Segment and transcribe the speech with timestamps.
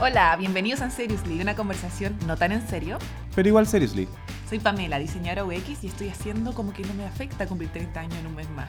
[0.00, 2.98] Hola, bienvenidos a Seriously, una conversación no tan en serio.
[3.34, 4.06] Pero igual seriously.
[4.48, 8.14] Soy Pamela, diseñadora UX, y estoy haciendo como que no me afecta cumplir 30 años
[8.20, 8.68] en un mes más.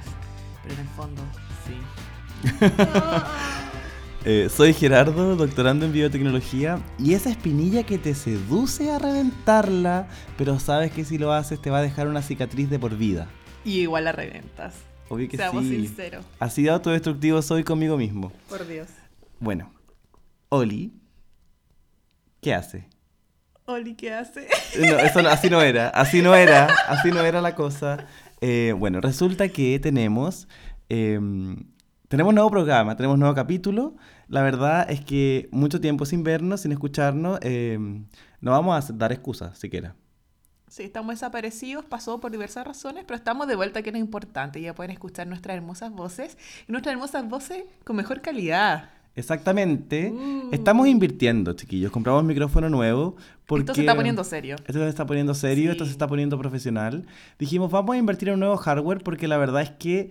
[0.63, 1.21] Pero en el fondo,
[1.67, 2.59] sí.
[4.25, 10.59] Eh, soy Gerardo, doctorando en biotecnología, y esa espinilla que te seduce a reventarla, pero
[10.59, 13.29] sabes que si lo haces te va a dejar una cicatriz de por vida.
[13.63, 14.75] Y igual la reventas.
[15.07, 15.85] Obvio que Seamos sí.
[15.85, 16.25] sinceros.
[16.37, 18.33] Así de autodestructivo soy conmigo mismo.
[18.49, 18.89] Por Dios.
[19.39, 19.71] Bueno,
[20.49, 20.91] Oli,
[22.41, 22.87] ¿qué hace?
[23.65, 24.47] Oli, ¿qué hace?
[24.79, 28.05] No, eso no- así no era, así no era, así no era la cosa.
[28.41, 30.47] Eh, bueno, resulta que tenemos,
[30.89, 31.65] em,
[32.07, 33.95] tenemos nuevo programa, tenemos nuevo capítulo.
[34.27, 38.05] La verdad es que mucho tiempo sin vernos, sin escucharnos, em,
[38.41, 39.95] no vamos a dar excusas siquiera.
[40.67, 44.61] Sí, estamos desaparecidos, pasó por diversas razones, pero estamos de vuelta, que es lo importante.
[44.61, 48.89] Ya pueden escuchar nuestras hermosas voces, y nuestras hermosas voces con mejor calidad.
[49.19, 50.11] Exactamente.
[50.11, 50.49] Uh.
[50.51, 51.91] Estamos invirtiendo, chiquillos.
[51.91, 53.63] Compramos micrófono nuevo porque...
[53.63, 54.55] Esto se está poniendo serio.
[54.65, 57.05] Esto se está poniendo serio, esto se está poniendo profesional.
[57.37, 60.09] Dijimos, vamos a invertir en un nuevo hardware porque la verdad es que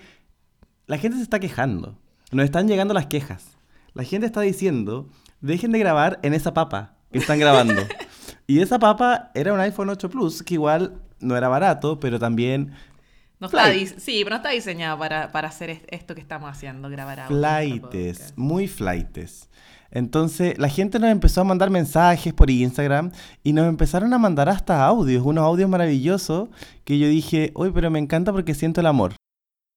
[0.87, 1.99] la gente se está quejando.
[2.31, 3.57] Nos están llegando las quejas.
[3.95, 5.09] La gente está diciendo,
[5.41, 7.83] dejen de grabar en esa papa que están grabando.
[8.47, 12.73] y esa papa era un iPhone 8 Plus, que igual no era barato, pero también
[13.41, 13.99] No está Flight.
[13.99, 17.37] sí, pero no está diseñado para, para hacer est- esto que estamos haciendo, grabar audio.
[17.37, 19.49] flightes, muy flightes.
[19.91, 23.11] Entonces la gente nos empezó a mandar mensajes por Instagram
[23.43, 26.49] y nos empezaron a mandar hasta audios, unos audios maravillosos
[26.85, 29.15] que yo dije, uy, pero me encanta porque siento el amor.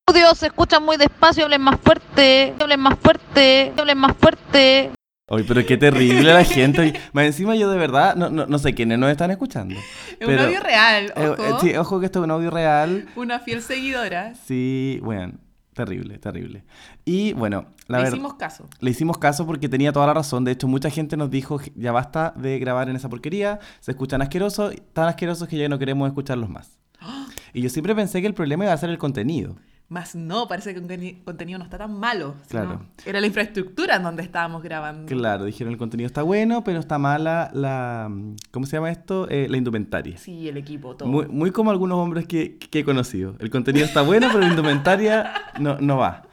[0.09, 4.91] audio se escucha muy despacio, hablen más fuerte, hablen más fuerte, hablen más fuerte.
[5.31, 6.81] Uy, pero qué terrible la gente.
[6.81, 9.75] Oye, Más encima yo de verdad, no, no, no sé quiénes nos están escuchando.
[10.19, 11.43] Es un audio real, Eh, ojo.
[11.43, 13.07] eh, sí, ojo que esto es un audio real.
[13.15, 14.33] Una fiel seguidora.
[14.35, 15.33] Sí, bueno,
[15.73, 16.63] terrible, terrible.
[17.05, 18.17] Y bueno, la Le verdad...
[18.17, 18.67] hicimos caso.
[18.79, 20.43] Le hicimos caso porque tenía toda la razón.
[20.43, 24.21] De hecho, mucha gente nos dijo, ya basta de grabar en esa porquería, se escuchan
[24.21, 26.77] asquerosos, tan asquerosos que ya no queremos escucharlos más.
[27.53, 29.55] Y yo siempre pensé que el problema iba a ser el contenido.
[29.91, 32.35] Más no, parece que el conteni- contenido no está tan malo.
[32.47, 32.85] Claro.
[33.05, 35.05] Era la infraestructura en donde estábamos grabando.
[35.05, 38.09] Claro, dijeron el contenido está bueno, pero está mala la...
[38.51, 39.27] ¿Cómo se llama esto?
[39.29, 40.17] Eh, la indumentaria.
[40.17, 41.09] Sí, el equipo, todo.
[41.09, 43.35] Muy, muy como algunos hombres que, que he conocido.
[43.39, 46.23] El contenido está bueno, pero la indumentaria no, no va.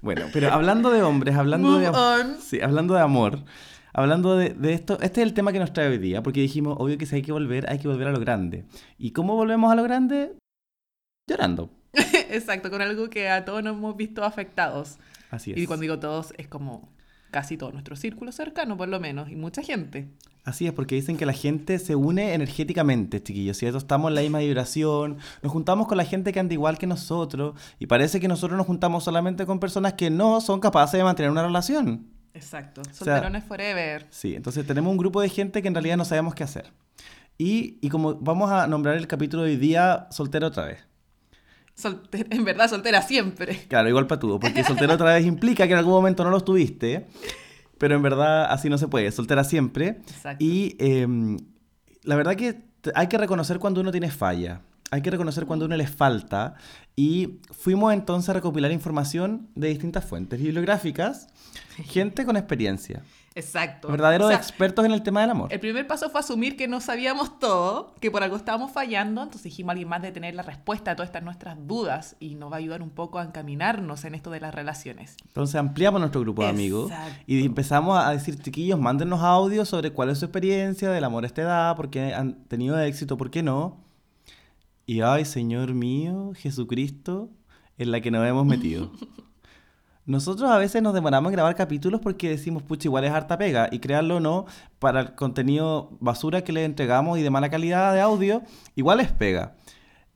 [0.00, 1.88] Bueno, pero hablando de hombres, hablando Move de...
[1.88, 2.36] on.
[2.38, 3.40] Sí, hablando de amor,
[3.92, 6.76] hablando de, de esto, este es el tema que nos trae hoy día, porque dijimos,
[6.78, 8.66] obvio que si hay que volver, hay que volver a lo grande.
[8.98, 10.36] ¿Y cómo volvemos a lo grande?
[11.28, 11.70] Llorando.
[12.30, 14.96] Exacto, con algo que a todos nos hemos visto afectados.
[15.30, 15.58] Así es.
[15.58, 16.88] Y cuando digo todos, es como
[17.30, 20.08] casi todo nuestro círculo cercano, por lo menos, y mucha gente.
[20.44, 23.78] Así es, porque dicen que la gente se une energéticamente, chiquillos, ¿cierto?
[23.78, 27.54] Estamos en la misma vibración, nos juntamos con la gente que anda igual que nosotros,
[27.78, 31.30] y parece que nosotros nos juntamos solamente con personas que no son capaces de mantener
[31.30, 32.06] una relación.
[32.34, 32.82] Exacto.
[32.84, 34.06] sea- Solterones forever.
[34.10, 36.72] Sí, entonces tenemos un grupo de gente que en realidad no sabemos qué hacer.
[37.38, 40.78] Y, y como vamos a nombrar el capítulo de hoy día, soltero otra vez.
[41.76, 43.66] Solte- en verdad, soltera siempre.
[43.68, 47.06] Claro, igual patudo, porque soltero otra vez implica que en algún momento no lo estuviste,
[47.78, 50.00] pero en verdad así no se puede, soltera siempre.
[50.08, 50.44] Exacto.
[50.44, 51.36] Y em,
[52.02, 52.62] la verdad que
[52.94, 56.54] hay que reconocer cuando uno tiene falla, hay que reconocer cuando uno le falta,
[56.94, 61.26] y fuimos entonces a recopilar información de distintas fuentes bibliográficas,
[61.86, 63.02] gente con experiencia,
[63.36, 63.88] Exacto.
[63.88, 65.52] verdaderos O sea, expertos en el tema del amor.
[65.52, 69.42] El primer paso fue asumir que no sabíamos todo, que por algo estábamos fallando, entonces
[69.42, 72.50] dijimos a alguien más de tener la respuesta a todas estas nuestras dudas y nos
[72.52, 75.16] va a ayudar un poco a encaminarnos en esto de las relaciones.
[75.26, 77.22] Entonces ampliamos nuestro grupo de amigos Exacto.
[77.26, 81.26] y empezamos a decir, chiquillos, mándenos audios sobre cuál es su experiencia del amor a
[81.26, 83.82] esta edad, por qué han tenido éxito, por qué no.
[84.86, 87.30] Y ay, Señor mío, Jesucristo,
[87.78, 88.92] en la que nos hemos metido.
[90.06, 93.68] Nosotros a veces nos demoramos en grabar capítulos porque decimos, pucha, igual es harta pega.
[93.72, 94.44] Y crearlo o no,
[94.78, 98.42] para el contenido basura que le entregamos y de mala calidad de audio,
[98.74, 99.54] igual es pega.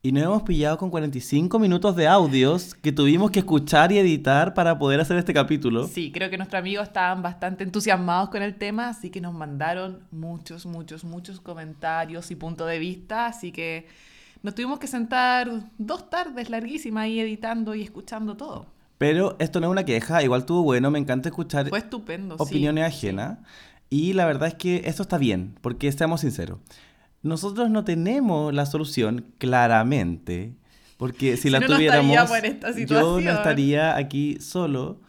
[0.02, 4.54] Y nos hemos pillado con 45 minutos de audios que tuvimos que escuchar y editar
[4.54, 5.88] para poder hacer este capítulo.
[5.88, 10.00] Sí, creo que nuestros amigos estaban bastante entusiasmados con el tema, así que nos mandaron
[10.12, 13.88] muchos, muchos, muchos comentarios y puntos de vista, así que
[14.42, 18.77] nos tuvimos que sentar dos tardes larguísimas ahí editando y escuchando todo.
[18.98, 22.36] Pero esto no es una queja, igual estuvo bueno, me encanta escuchar Fue estupendo.
[22.36, 22.42] sí.
[22.42, 23.38] opiniones ajenas.
[23.90, 26.58] Y la verdad es que eso está bien, porque seamos sinceros.
[27.22, 30.54] Nosotros no tenemos la solución claramente,
[30.98, 35.00] porque si, Si la no, tuviéramos, estaríamos en esta yo no estaría aquí solo.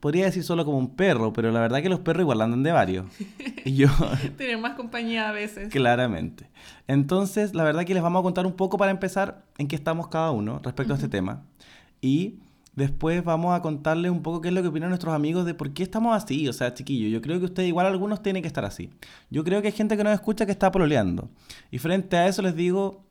[0.00, 2.72] Podría decir solo como un perro, pero la verdad que los perros igual andan de
[2.72, 3.06] varios.
[3.64, 3.86] Y yo,
[4.36, 5.68] Tienen más compañía a veces.
[5.68, 6.50] claramente.
[6.88, 10.08] Entonces, la verdad que les vamos a contar un poco para empezar en qué estamos
[10.08, 11.44] cada uno respecto a este tema.
[12.00, 12.40] Y
[12.74, 15.72] después vamos a contarles un poco qué es lo que opinan nuestros amigos de por
[15.72, 16.48] qué estamos así.
[16.48, 18.90] O sea, chiquillos, yo creo que ustedes igual algunos tienen que estar así.
[19.30, 21.30] Yo creo que hay gente que nos escucha que está pololeando.
[21.70, 23.04] Y frente a eso les digo,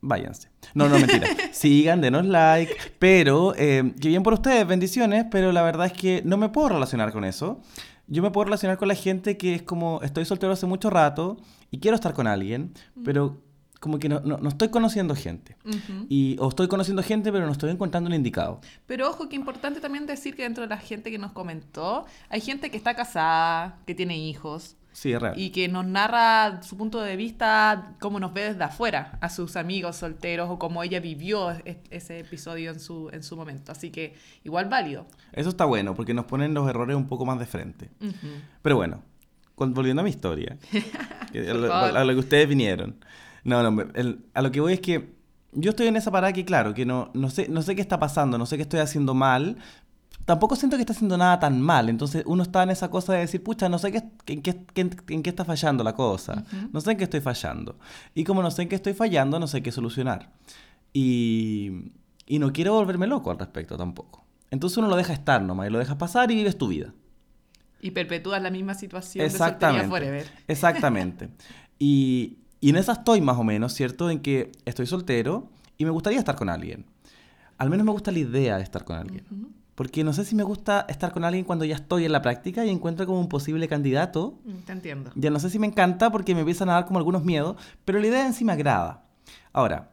[0.00, 0.48] váyanse.
[0.74, 1.26] No, no, mentira.
[1.52, 2.74] Sigan, denos like.
[2.98, 5.26] Pero, eh, que bien por ustedes, bendiciones.
[5.30, 7.60] Pero la verdad es que no me puedo relacionar con eso.
[8.06, 11.38] Yo me puedo relacionar con la gente que es como, estoy soltero hace mucho rato
[11.70, 12.74] y quiero estar con alguien,
[13.04, 13.40] pero
[13.82, 15.56] como que no, no, no estoy conociendo gente.
[15.66, 16.06] Ujú.
[16.08, 18.60] Y, o estoy conociendo gente, pero no estoy encontrando un indicado.
[18.86, 22.40] Pero ojo, que importante también decir que dentro de la gente que nos comentó, hay
[22.40, 25.34] gente que está casada, que tiene hijos, Sí, es real.
[25.36, 29.56] y que nos narra su punto de vista, cómo nos ve desde afuera, a sus
[29.56, 33.72] amigos solteros o cómo ella vivió es- ese episodio en su, en su momento.
[33.72, 34.14] Así que
[34.44, 35.06] igual válido.
[35.32, 37.90] Eso está bueno, porque nos ponen los errores un poco más de frente.
[38.00, 38.28] Ujú.
[38.62, 39.02] Pero bueno,
[39.56, 40.56] volviendo a mi historia,
[41.34, 42.96] a, lo, a lo que ustedes vinieron.
[43.44, 45.14] No, no, el- a lo que voy es que
[45.52, 47.98] yo estoy en esa parada que, claro, que no, no, sé, no sé qué está
[47.98, 49.56] pasando, no sé qué estoy haciendo mal.
[50.24, 51.88] Tampoco siento que está haciendo nada tan mal.
[51.88, 54.90] Entonces uno está en esa cosa de decir, pucha, no sé qué, en, qué, qué-
[55.08, 56.44] en qué está fallando la cosa.
[56.72, 57.76] No sé en qué estoy fallando.
[58.14, 60.30] Y como no sé en qué estoy fallando, no sé qué solucionar.
[60.92, 61.90] Y,
[62.26, 64.24] y no quiero volverme loco al respecto tampoco.
[64.50, 66.92] Entonces uno lo deja estar nomás y lo dejas pasar y vives tu vida.
[67.80, 69.48] Y perpetúas la misma situación de soltería
[69.80, 69.88] Exactamente.
[69.88, 70.26] forever.
[70.48, 71.28] Exactamente.
[71.84, 74.08] Y, y en esa estoy más o menos, ¿cierto?
[74.08, 76.86] En que estoy soltero y me gustaría estar con alguien.
[77.58, 79.24] Al menos me gusta la idea de estar con alguien.
[79.74, 82.64] Porque no sé si me gusta estar con alguien cuando ya estoy en la práctica
[82.64, 84.38] y encuentro como un posible candidato.
[84.44, 85.10] Mm, Te entiendo.
[85.16, 87.98] Ya no sé si me encanta porque me empiezan a dar como algunos miedos, pero
[87.98, 89.06] la idea en sí me agrada.
[89.52, 89.90] Ahora,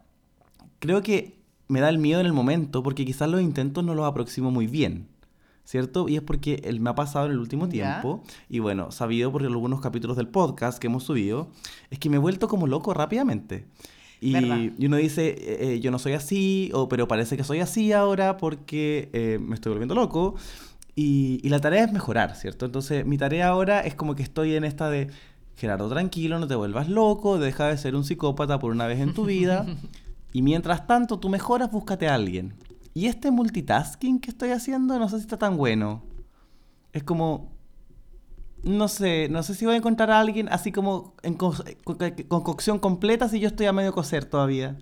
[0.77, 4.05] creo que me da el miedo en el momento porque quizás los intentos no los
[4.05, 5.07] aproximo muy bien.
[5.69, 6.09] ¿Cierto?
[6.09, 7.69] Y es porque él me ha pasado en el último Ya.
[7.69, 11.49] tiempo, y bueno, sabido por algunos capítulos del podcast que hemos subido,
[11.91, 13.67] es que me he vuelto como loco rápidamente.
[14.19, 14.33] Y
[14.83, 18.37] uno dice, eh, eh, yo no soy así, o, pero parece que soy así ahora
[18.37, 20.33] porque eh, me estoy volviendo loco.
[20.95, 22.65] Y, y la tarea es mejorar, ¿cierto?
[22.65, 25.11] Entonces, mi tarea ahora es como que estoy en esta de,
[25.55, 29.13] Gerardo, tranquilo, no te vuelvas loco, deja de ser un psicópata por una vez en
[29.13, 29.67] tu vida.
[30.33, 32.55] y mientras tanto tú mejoras, búscate a alguien.
[32.99, 36.03] Y este multitasking que estoy haciendo, no sé si está tan bueno.
[36.93, 37.51] Es como,
[38.63, 41.53] no sé, no sé si voy a encontrar a alguien así como en co-
[41.83, 41.97] con,
[42.27, 44.77] con cocción completa si yo estoy a medio cocer todavía.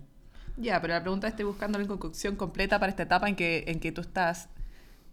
[0.56, 3.64] Ya, pero la pregunta es, ¿estoy buscando la concocción completa para esta etapa en que,
[3.68, 4.48] en que tú estás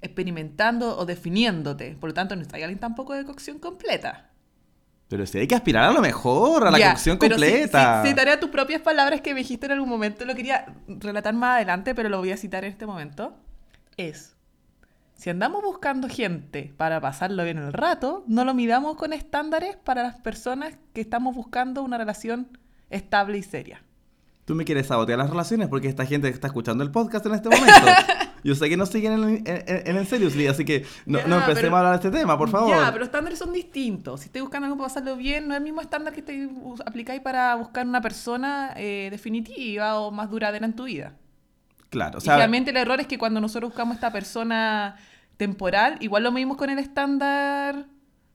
[0.02, 1.98] experimentando o definiéndote?
[2.00, 4.32] Por lo tanto, no está alguien tampoco de cocción completa.
[5.08, 8.02] Pero si hay que aspirar a lo mejor, a la Ya, cocción completa.
[8.04, 11.34] si- citaré a tus propias palabras que me dijiste en algún momento, lo quería relatar
[11.36, 13.36] más adelante, pero lo voy a citar en este momento.
[13.98, 14.36] Es,
[15.14, 20.02] si andamos buscando gente para pasarlo bien el rato, no lo midamos con estándares para
[20.04, 22.58] las personas que estamos buscando una relación
[22.90, 23.84] estable y seria.
[24.46, 27.34] Tú me quieres sabotear las relaciones porque esta gente que está escuchando el podcast en
[27.36, 27.74] este momento.
[28.46, 31.36] Yo sé que no siguen en, en, en, el Seriously, así que no, Ya, no
[31.40, 32.70] empecemos pero- a hablar de este tema, por favor.
[32.70, 34.20] Ya, pero estándares son distintos.
[34.22, 36.48] Si estoy buscando algo para pasarlo bien, no es el mismo estándar que te
[36.86, 41.14] aplicáis para buscar una persona eh, definitiva o más duradera en tu vida.
[41.90, 44.96] Claro, o y sea, realmente el error es que cuando nosotros buscamos esta persona
[45.38, 47.88] temporal, igual lo medimos con el estándar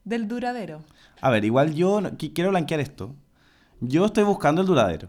[0.04, 0.82] del duradero.
[1.20, 3.14] a ver, igual yo no- quiero blanquear esto.
[3.80, 5.08] Yo estoy buscando el duradero.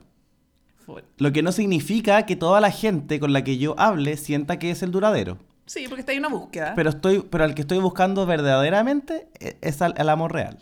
[1.18, 4.72] Lo que no significa que toda la gente con la que yo hable sienta que
[4.72, 5.38] es el duradero.
[5.66, 6.74] Sí, porque está ahí una búsqueda.
[6.76, 10.58] Pero estoy, pero al que estoy buscando verdaderamente e- es al, al amor real.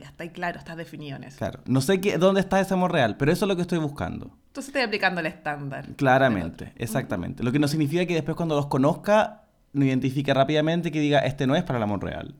[0.00, 1.36] Está ahí claro, está definido en eso.
[1.36, 1.60] Claro.
[1.66, 4.30] No sé qué, dónde está ese amor real, pero eso es lo que estoy buscando.
[4.46, 5.86] Entonces estoy aplicando el estándar.
[5.96, 7.42] Claramente, exactamente.
[7.42, 9.42] Lo que no significa que después cuando los conozca,
[9.74, 12.34] lo identifique rápidamente que diga, este no es para el amor real.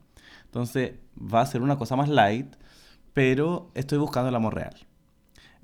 [0.45, 2.55] Entonces, va a ser una cosa más light,
[3.13, 4.75] pero estoy buscando el amor real.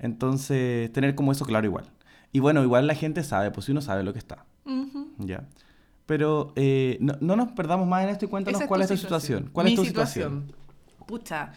[0.00, 1.84] Entonces, tener como eso claro igual.
[2.32, 4.44] Y bueno, igual la gente sabe, pues si uno sabe lo que está.
[4.64, 5.08] Ujú.
[5.18, 5.44] ¿Ya?
[6.06, 8.94] Pero eh, no, no nos perdamos más en esto y cuéntanos Esa cuál es tu
[8.94, 9.50] tu situación.
[9.52, 10.46] ¿Cuál Mi es tu situación.
[10.46, 11.06] situación?
[11.06, 11.52] Pucha.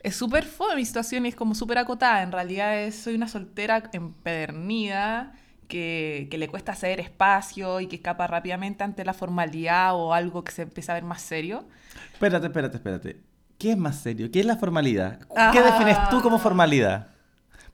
[0.00, 2.22] Es súper fome mi situación y es como súper acotada.
[2.22, 5.32] En realidad es- soy una soltera empedernida
[5.68, 10.44] que, que le cuesta hacer espacio y que escapa rápidamente ante la formalidad o algo
[10.44, 11.64] que se empieza a ver más serio.
[12.12, 13.20] Espérate, espérate, espérate.
[13.58, 14.30] ¿Qué es más serio?
[14.30, 15.20] ¿Qué es la formalidad?
[15.20, 15.52] ¿Qué Ah.
[15.78, 17.08] defines tú como formalidad?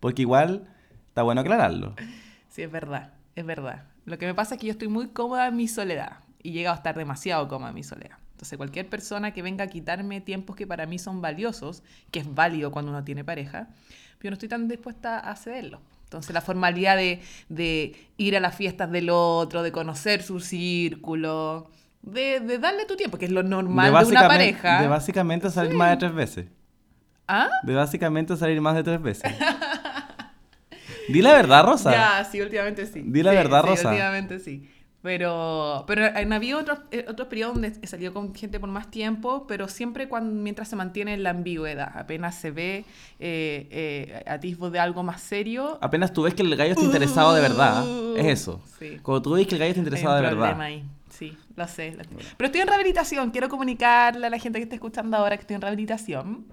[0.00, 0.68] Porque igual
[1.08, 1.94] está bueno aclararlo.
[2.48, 3.84] Sí, es verdad, es verdad.
[4.04, 6.52] Lo que me pasa es que yo estoy muy cómoda en mi soledad y he
[6.52, 8.16] llegado a estar demasiado cómoda en mi soledad.
[8.32, 12.34] Entonces, cualquier persona que venga a quitarme tiempos que para mí son valiosos, que es
[12.34, 13.68] válido cuando uno tiene pareja,
[14.22, 15.80] yo no estoy tan dispuesta a cederlo.
[16.04, 21.70] Entonces, la formalidad de, de ir a las fiestas del otro, de conocer su círculo,
[22.02, 24.82] de, de darle tu tiempo, que es lo normal de, una pareja.
[24.82, 26.46] De básicamente salir más de tres veces.
[27.26, 27.50] ¿Ah?
[27.62, 29.32] De básicamente salir más de tres veces.
[31.08, 31.90] Di la verdad, Rosa.
[31.92, 33.02] Ya, sí, últimamente sí.
[33.04, 33.88] Di la Sí, verdad, sí, Rosa.
[33.90, 34.68] últimamente sí.
[35.00, 38.90] Pero, pero han habido otros, eh, otros periodos donde he salido con gente por más
[38.90, 41.92] tiempo, pero siempre cuando, mientras se mantiene la ambigüedad.
[41.96, 42.84] Apenas se ve
[43.20, 45.78] eh, eh, atisbo de algo más serio.
[45.80, 47.84] Apenas tú ves que el gallo está interesado de verdad,
[48.16, 48.60] es eso.
[48.78, 48.98] Sí.
[49.00, 50.66] Cuando tú ves que el gallo está Hay interesado un de problema verdad.
[50.66, 50.84] ahí.
[51.10, 51.92] Sí, lo sé.
[51.92, 52.10] lo sé.
[52.36, 53.30] Pero estoy en rehabilitación.
[53.30, 56.46] Quiero comunicarle a la gente que está escuchando ahora que estoy en rehabilitación.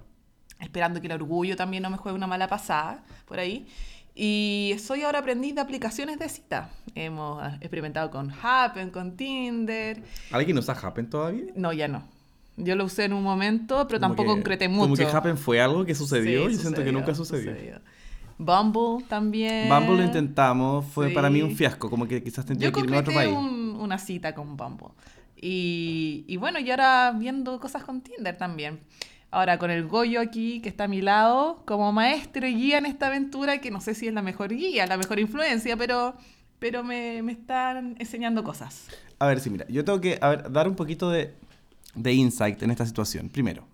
[0.60, 3.66] Esperando que el orgullo también no me juegue una mala pasada por ahí.
[4.18, 6.70] Y soy ahora aprendiz de aplicaciones de cita.
[6.94, 10.02] Hemos ah, experimentado con Happen, con Tinder.
[10.32, 11.44] ¿Alguien usa Happen todavía?
[11.54, 12.02] No, ya no.
[12.56, 14.84] Yo lo usé en un momento, pero Como tampoco que- concreté mucho.
[14.84, 17.52] Como que Happen fue algo que sucedió Sí, y siento que sucedió, nunca sucedió.
[17.52, 17.80] sucedió.
[18.38, 19.68] Bumble también.
[19.68, 21.56] Bumble lo intentamos, fue para mí un Sí.
[21.56, 23.46] fiasco, como que quizás tendría Yo que irme a otro concreté país.
[23.46, 24.88] un- una cita con Bumble.
[25.38, 28.80] Y, y bueno, y ahora viendo cosas con Tinder también.
[29.30, 32.86] Ahora con el Goyo aquí, que está a mi lado, como maestro y guía en
[32.86, 36.14] esta aventura, que no sé si es la mejor guía, la mejor influencia, pero,
[36.58, 38.86] pero me, me están enseñando cosas.
[39.18, 41.34] A ver, sí, mira, yo tengo que a ver, dar un poquito de,
[41.94, 43.28] de insight en esta situación.
[43.28, 43.66] Primero,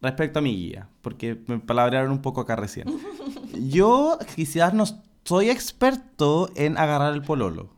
[0.00, 2.86] respecto a mi guía, porque me palabrearon un poco acá recién.
[3.68, 4.84] Yo quizás no
[5.24, 7.70] soy experto en agarrar el pololo,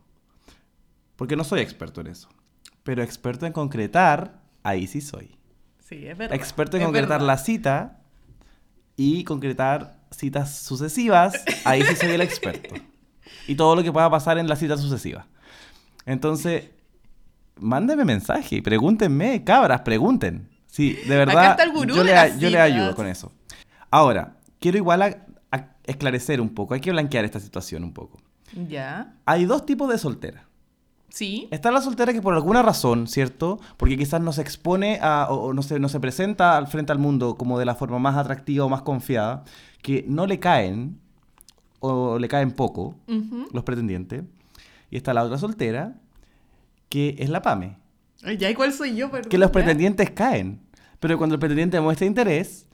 [1.15, 2.29] porque no soy experto en eso.
[2.83, 5.36] Pero experto en concretar, ahí sí soy.
[5.87, 6.35] Sí, es verdad.
[6.35, 7.27] Experto en es concretar verdad.
[7.27, 7.99] la cita
[8.95, 12.75] y concretar citas sucesivas, ahí sí soy el experto.
[13.47, 15.27] Y todo lo que pueda pasar en la cita sucesiva.
[16.05, 16.69] Entonces,
[17.55, 20.49] mándenme mensaje, pregúntenme, cabras, pregunten.
[20.67, 23.31] Sí, de verdad, Acá está el gurú yo, le, las yo le ayudo con eso.
[23.89, 25.17] Ahora, quiero igual a-
[25.51, 28.21] a esclarecer un poco, hay que blanquear esta situación un poco.
[28.67, 29.13] Ya.
[29.25, 30.43] Hay dos tipos de solteras.
[31.17, 31.47] Sí.
[31.49, 33.59] Está la soltera que por alguna razón, ¿cierto?
[33.77, 36.91] Porque quizás no se expone a, o, o no, se, no se presenta al frente
[36.91, 39.43] al mundo como de la forma más atractiva o más confiada,
[39.81, 40.99] que no le caen
[41.79, 42.93] o le caen poco
[43.51, 44.25] los pretendientes.
[44.91, 45.95] Y está la otra soltera,
[46.87, 47.77] que es la PAME.
[48.37, 49.09] Ya, ¿y cuál soy yo?
[49.09, 50.59] Perdón, Que los pretendientes caen.
[50.99, 52.67] Pero cuando el pretendiente muestra interés,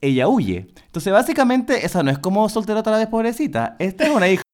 [0.00, 0.68] ella huye.
[0.86, 3.76] Entonces, básicamente, esa no es como soltera otra vez pobrecita.
[3.78, 4.45] Esta es una.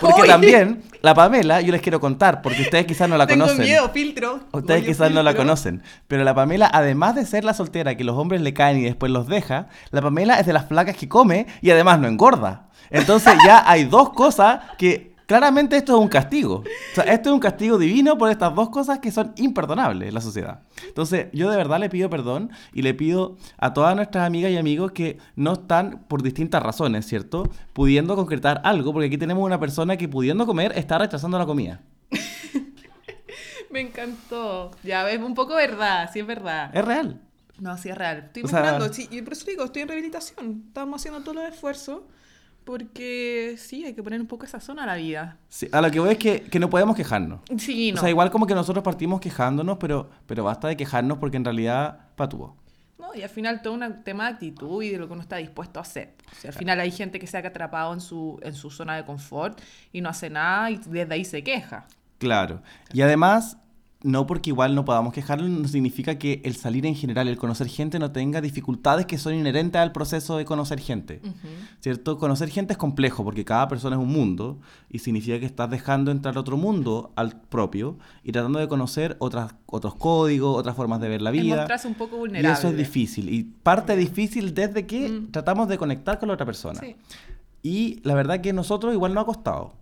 [0.00, 3.64] Porque también, la Pamela, yo les quiero contar, porque ustedes quizás no la Tengo conocen.
[3.64, 4.40] miedo, filtro.
[4.52, 8.16] Ustedes quizás no la conocen, pero la Pamela, además de ser la soltera que los
[8.16, 11.46] hombres le caen y después los deja, la Pamela es de las flacas que come
[11.60, 12.68] y además no engorda.
[12.90, 16.56] Entonces ya hay dos cosas que claramente esto es un castigo.
[16.56, 20.14] O sea, esto es un castigo divino por estas dos cosas que son imperdonables en
[20.14, 20.60] la sociedad.
[20.86, 24.56] Entonces yo de verdad le pido perdón y le pido a todas nuestras amigas y
[24.56, 27.48] amigos que no están por distintas razones, ¿cierto?
[27.72, 31.80] Pudiendo concretar algo, porque aquí tenemos una persona que pudiendo comer está rechazando la comida.
[33.70, 34.70] Me encantó.
[34.84, 36.70] Ya ves, un poco verdad, sí es verdad.
[36.74, 37.20] Es real.
[37.58, 38.24] No, sí es real.
[38.26, 40.64] Estoy O sea- mejorando, sí, y por eso digo, estoy en rehabilitación.
[40.68, 42.00] Estamos haciendo todos los esfuerzos
[42.64, 45.36] porque sí, hay que poner un poco esa zona a la vida.
[45.48, 47.40] Sí, a lo que voy es que, que no podemos quejarnos.
[47.58, 47.98] Sí, no.
[47.98, 51.44] O sea, igual como que nosotros partimos quejándonos, pero, pero basta de quejarnos porque en
[51.44, 52.56] realidad patúo.
[52.98, 55.36] No, y al final todo un tema de actitud y de lo que uno está
[55.36, 56.14] dispuesto a hacer.
[56.32, 58.96] O sea, al final hay gente que se ha atrapado en su, en su zona
[58.96, 59.60] de confort
[59.92, 61.86] y no hace nada y desde ahí se queja.
[62.18, 62.62] Claro.
[62.92, 63.58] Y además,
[64.04, 67.66] no porque igual no podamos quejarnos, no significa que el salir en general, el conocer
[67.68, 71.20] gente, no tenga dificultades que son inherentes al proceso de conocer gente.
[71.80, 72.18] ¿Cierto?
[72.18, 76.10] Conocer gente es complejo porque cada persona es un mundo y significa que estás dejando
[76.10, 81.08] entrar otro mundo al propio y tratando de conocer otras, otros códigos, otras formas de
[81.08, 81.66] ver la vida.
[81.86, 82.52] un poco Y vulnerable.
[82.58, 83.32] eso es difícil.
[83.32, 85.30] Y parte difícil desde que Mm.
[85.32, 86.78] tratamos de conectar con la otra persona.
[86.78, 86.94] Sí.
[87.62, 89.72] Y la verdad que nosotros igual no ha costado.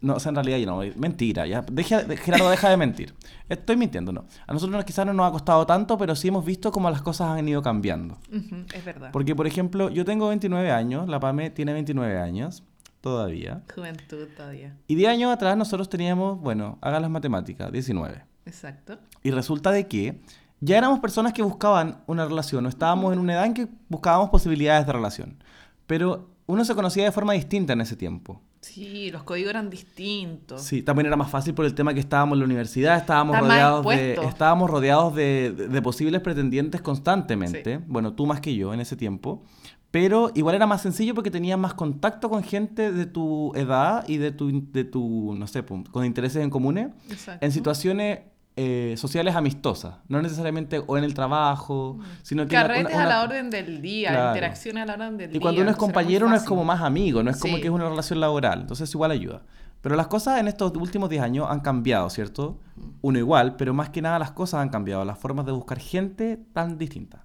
[0.00, 1.62] No, o sea, en realidad yo no, mentira, ya.
[1.62, 3.14] Deja, de- Gerardo, deja de mentir.
[3.48, 4.26] Estoy mintiendo, no.
[4.46, 7.28] A nosotros quizás no nos ha costado tanto, pero sí hemos visto cómo las cosas
[7.38, 8.18] han ido cambiando.
[8.74, 9.10] Es verdad.
[9.12, 12.62] Porque, por ejemplo, yo tengo 29 años, la PAME tiene 29 años,
[13.00, 13.62] todavía.
[13.74, 14.76] Juventud todavía.
[14.86, 18.22] Y 10 años atrás nosotros teníamos, bueno, hagan las matemáticas, 19.
[18.44, 18.98] Exacto.
[19.22, 20.20] Y resulta de que
[20.60, 24.30] ya éramos personas que buscaban una relación, o estábamos en una edad en que buscábamos
[24.30, 25.42] posibilidades de relación.
[25.86, 28.40] Pero uno se conocía de forma distinta en ese tiempo.
[28.66, 30.62] Sí, los códigos eran distintos.
[30.62, 33.46] Sí, también era más fácil por el tema que estábamos en la universidad, estábamos Está
[33.48, 37.78] rodeados de, estábamos rodeados de, de- de posibles pretendientes constantemente.
[37.86, 39.42] Bueno, tú más que yo en ese tiempo.
[39.92, 44.18] Pero igual era más sencillo porque tenías más contacto con gente de tu edad y
[44.18, 47.46] de tu, de tu no sé, con intereses en comunes Exacto.
[47.46, 48.18] en situaciones
[48.58, 52.54] eh, sociales amistosas, no necesariamente o en el trabajo, sino que...
[52.54, 54.28] Carretes una- a la orden del día, Claro.
[54.30, 55.36] interacciones a la orden del día.
[55.36, 57.70] Y cuando uno es compañero no es como más amigo, no es como que es
[57.70, 59.42] una relación laboral, entonces igual ayuda.
[59.82, 62.58] Pero las cosas en estos últimos 10 años han cambiado, ¿cierto?
[63.02, 66.40] Uno igual, pero más que nada las cosas han cambiado, las formas de buscar gente
[66.54, 67.20] tan distintas.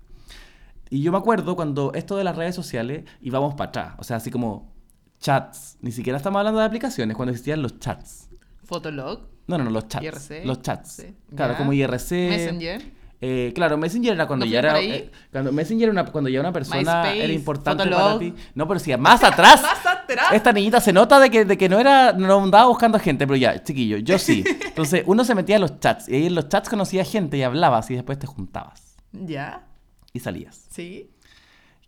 [0.89, 4.17] Y yo me acuerdo cuando esto de las redes sociales íbamos para atrás, o sea,
[4.17, 4.73] así como
[5.21, 8.29] chats, ni siquiera estamos hablando de aplicaciones, cuando existían los chats.
[8.65, 9.30] Fotolog.
[9.48, 10.03] No, no, no, los chats.
[10.05, 10.91] IRC, Los chats.
[10.93, 11.15] sí.
[11.36, 11.57] Claro, Ya.
[11.57, 12.29] como IRC.
[12.29, 13.01] Messenger.
[13.24, 14.81] Eh, claro, Messenger era cuando ¿No ya era.
[14.81, 18.01] eh, cuando Messenger era una, cuando ya una persona MySpace, era importante Fotolog.
[18.07, 18.33] para ti.
[18.55, 19.62] No, pero sí, más atrás.
[19.62, 20.27] Más atrás.
[20.33, 23.36] Esta niñita se nota de que, de que no era, no andaba buscando gente, pero
[23.38, 24.43] ya, chiquillo, yo sí.
[24.65, 27.43] Entonces, uno se metía en los chats y ahí en los chats conocía gente y
[27.43, 29.67] hablabas y después te juntabas Ya,
[30.13, 30.65] y salías.
[30.69, 31.12] sí.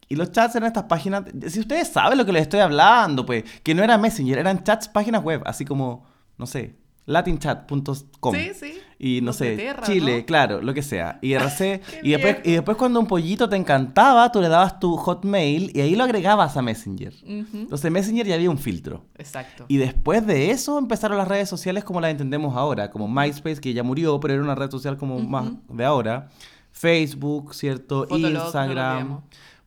[0.10, 3.44] Y los chats eran estas páginas, si ustedes saben lo que les estoy hablando, pues,
[3.64, 6.06] que no era Messenger, eran chats, páginas web, así como,
[6.38, 8.36] no sé, latinchat.com.
[8.36, 8.74] Sí, sí.
[8.98, 10.26] Y no sé, Chile, ¿no?
[10.26, 11.20] claro, lo que sea.
[11.22, 11.58] IRC.
[11.58, 15.72] Qué y, después, y después cuando un pollito te encantaba, tú le dabas tu hotmail
[15.76, 17.14] y ahí lo agregabas a Messenger.
[17.26, 19.04] Entonces Messenger ya había un filtro.
[19.18, 19.66] Exacto.
[19.68, 23.74] Y después de eso empezaron las redes sociales como las entendemos ahora, como MySpace, que
[23.74, 26.30] ya murió, pero era una red social como más de ahora.
[26.72, 28.08] Facebook, ¿cierto?
[28.08, 29.22] Fotolog, Instagram.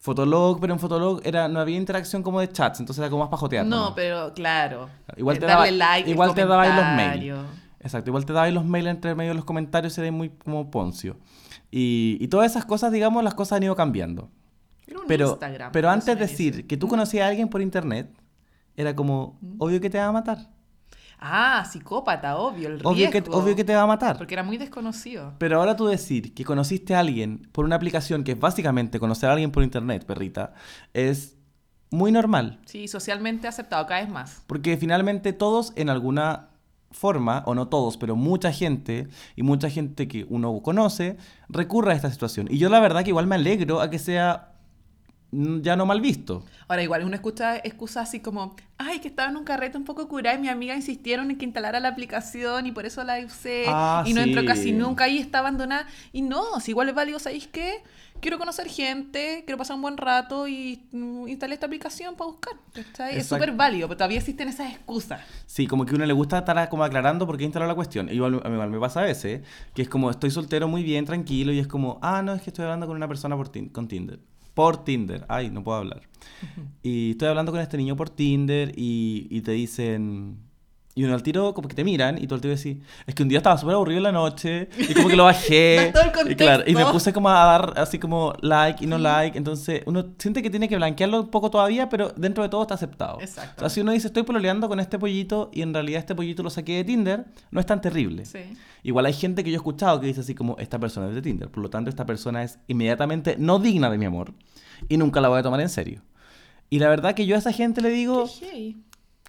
[0.07, 3.29] Fotolog, pero en Fotolog era, no había interacción como de chats, entonces era como más
[3.31, 3.67] pajotear.
[3.67, 3.93] No, nomás.
[3.97, 4.89] pero claro.
[5.17, 7.41] Igual eh, te darle daba- like, igual te daba ahí los mails.
[7.81, 11.17] Exacto, igual te dabais los mails entre medio de los comentarios, era muy como poncio.
[11.71, 14.31] Y, y todas esas cosas, digamos, las cosas han ido cambiando.
[14.87, 18.09] Era un Pero, Instagram, pero antes de decir que tú conocías a alguien por internet,
[18.77, 20.39] era como, obvio que te va a matar.
[21.19, 23.39] Ah, psicópata, obvio, el Obvio que, riesgo.
[23.39, 24.19] obvio que te va a matar.
[24.19, 25.35] Porque era muy desconocido.
[25.39, 29.29] Pero ahora tú decir que conociste a alguien por una aplicación que es básicamente conocer
[29.31, 30.53] a alguien por internet, perrita,
[30.93, 31.37] es
[31.91, 32.61] muy normal.
[32.67, 34.43] Sí, socialmente aceptado cada vez más.
[34.47, 36.51] Porque finalmente todos en alguna
[36.91, 41.17] forma, o no todos, pero mucha gente, y mucha gente que uno conoce,
[41.49, 42.47] recurre a esta situación.
[42.51, 44.56] Y yo la verdad que igual me alegro a que sea
[45.63, 46.45] ya no mal visto.
[46.69, 50.09] Ahora, igual uno escucha excusas así como, ay, que estaba en un carrete un poco
[50.09, 53.65] curada y mi amiga insistieron en que instalara la aplicación y por eso la usé
[53.69, 54.47] Ah, y no entró sí.
[54.47, 55.87] casi nunca y está abandonada.
[56.13, 57.83] Y no, si igual es válido, ¿sabéis qué?
[58.21, 62.55] Quiero conocer gente, quiero pasar un buen rato y mm, instalé esta aplicación para buscar.
[63.11, 65.21] Es súper válido, pero todavía existen esas excusas.
[65.45, 68.09] Sí, como que a uno le gusta estar como aclarando por qué instaló la cuestión.
[68.09, 69.43] Igual, igual me pasa a veces,
[69.75, 72.51] que es como estoy soltero muy bien, tranquilo, y es como, ah, no, es que
[72.51, 74.19] estoy hablando con una persona por con Tinder.
[74.57, 75.27] Por Tinder.
[75.29, 76.01] Ay, no puedo hablar.
[76.83, 80.39] Y estoy hablando con este niño por Tinder y, y te dicen...
[80.99, 83.23] Y uno al tiro como que te miran y tú al tiro decís, es que
[83.23, 85.93] un día estaba súper aburrido en la noche y como que lo bajé.
[86.27, 89.37] Y, claro, y me puse como a dar así como like y no like.
[89.37, 92.75] Entonces uno siente que tiene que blanquearlo un poco todavía, pero dentro de todo está
[92.75, 93.21] aceptado.
[93.21, 93.57] Exacto.
[93.57, 96.43] O sea, si uno dice, estoy pololeando con este pollito y en realidad este pollito
[96.43, 98.25] lo saqué de Tinder, no es tan terrible.
[98.25, 98.57] Sí.
[98.83, 101.21] Igual hay gente que yo he escuchado que dice así como, esta persona es de
[101.21, 104.33] Tinder, por lo tanto esta persona es inmediatamente no digna de mi amor
[104.89, 106.01] y nunca la voy a tomar en serio.
[106.71, 108.27] Y la verdad que yo a esa gente le digo.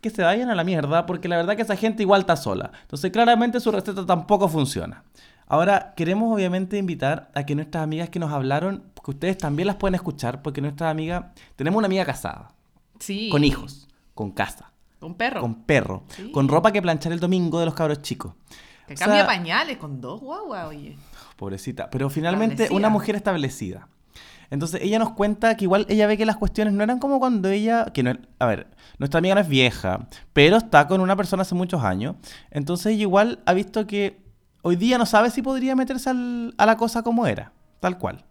[0.10, 2.72] Que se vayan a la mierda, porque la verdad que esa gente igual está sola.
[2.82, 5.04] Entonces claramente su receta tampoco funciona.
[5.48, 9.78] Ahora, queremos obviamente invitar a que nuestras amigas que nos hablaron, que ustedes también las
[9.78, 12.52] pueden escuchar, porque nuestras amigas, tenemos una amiga casada,
[13.00, 13.30] Sí.
[13.32, 15.40] con hijos, con casa, Con perro.
[15.42, 16.32] con perro, Sí.
[16.32, 18.34] con ropa que planchar el domingo de los cabros chicos.
[18.88, 20.98] Que O sea, cambia pañales con dos guaguas, oye.
[21.38, 21.90] Pobrecita.
[21.90, 22.78] Pero finalmente Establecida.
[22.78, 23.88] una mujer establecida.
[24.50, 27.50] Entonces ella nos cuenta que igual ella ve que las cuestiones no eran como cuando
[27.50, 28.68] ella, que no, a ver,
[29.00, 32.16] nuestra amiga no es vieja, pero está con una persona hace muchos años.
[32.52, 34.22] Entonces ella igual ha visto que
[34.62, 38.24] hoy día no sabe si podría meterse al- a la cosa como era, tal cual.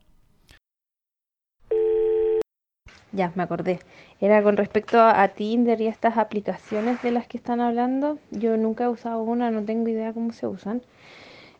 [3.12, 3.80] Ya, me acordé.
[4.20, 8.18] Era con respecto a, a Tinder y estas aplicaciones de las que están hablando.
[8.30, 10.82] Yo nunca he usado una, no tengo idea cómo se usan.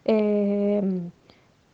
[0.04, 1.10] Em,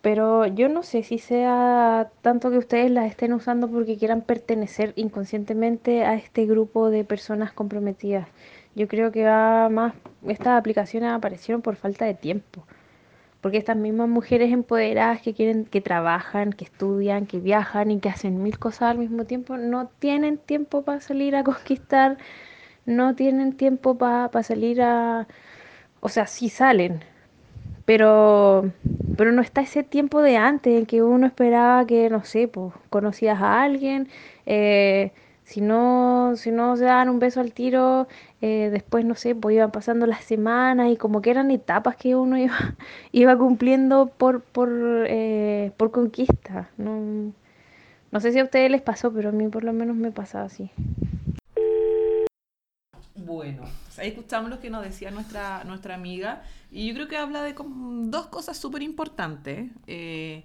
[0.02, 4.92] pero yo no sé si sea tanto que ustedes las estén usando porque quieran pertenecer
[4.96, 8.26] inconscientemente a este grupo de personas comprometidas.
[8.74, 9.94] Yo creo que va más,
[10.26, 12.64] estas aplicaciones aparecieron por falta de tiempo.
[13.40, 18.08] Porque estas mismas mujeres empoderadas que quieren, que trabajan, que estudian, que viajan y que
[18.08, 22.18] hacen mil cosas al mismo tiempo, no tienen tiempo para salir a conquistar,
[22.86, 25.28] no tienen tiempo para salir a...
[26.00, 27.04] O sea, sí salen,
[27.85, 28.71] pero,
[29.16, 32.73] pero no está ese tiempo de antes en que uno esperaba que, no sé, pues
[32.90, 34.09] conocías a alguien,
[34.47, 35.12] eh,
[35.45, 38.09] si no, si no se daban un beso al tiro,
[38.40, 42.16] eh, después, no sé, pues iban pasando las semanas y como que eran etapas que
[42.16, 42.75] uno iba,
[43.12, 44.71] iba cumpliendo por, por,
[45.09, 46.71] eh, por conquista.
[46.79, 47.33] No,
[48.12, 50.45] no sé si a ustedes les pasó, pero a mí por lo menos me pasaba
[50.47, 50.71] así.
[53.24, 53.62] Bueno,
[53.98, 57.54] ahí escuchamos lo que nos decía nuestra, nuestra amiga y yo creo que habla de
[57.54, 59.70] dos cosas súper importantes.
[59.87, 60.44] eh,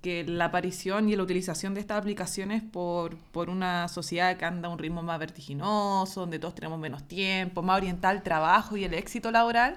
[0.00, 4.68] que la aparición y la utilización de estas aplicaciones por, por una sociedad que anda
[4.68, 8.84] a un ritmo más vertiginoso, donde todos tenemos menos tiempo, más oriental al trabajo y
[8.84, 9.76] el éxito laboral,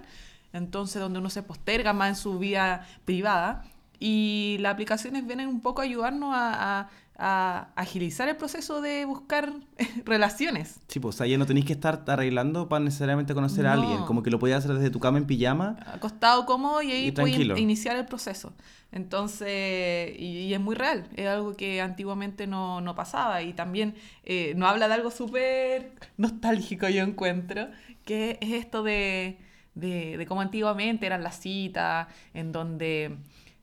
[0.53, 3.65] entonces donde uno se posterga más en su vida privada.
[3.99, 6.89] y las aplicaciones vienen un poco a ayudarnos a-
[7.23, 9.53] a agilizar el proceso de buscar
[10.05, 10.79] relaciones.
[10.87, 14.03] Sí, pues, ya no tenéis que estar arreglando para necesariamente conocer a alguien.
[14.05, 15.77] Como que lo podías hacer desde tu cama en pijama.
[15.85, 18.53] acostado cómodo y ahí Y puedes iniciar el proceso.
[18.91, 23.95] Entonces, y, y es muy real, es algo que antiguamente no, no pasaba y también
[24.23, 27.67] eh, nos habla de algo súper nostálgico, yo encuentro,
[28.03, 29.37] que es esto de,
[29.75, 33.15] de, de cómo antiguamente eran las citas, en donde,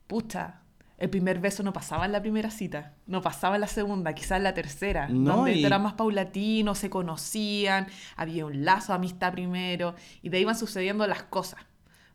[0.07, 0.63] pucha,
[0.99, 4.39] el primer beso no pasaba en la primera cita, no pasaba en la segunda, quizás
[4.39, 8.97] en la tercera, No, donde y- era más paulatino, se conocían, había un lazo de
[8.97, 11.61] amistad primero y de ahí iban sucediendo las cosas.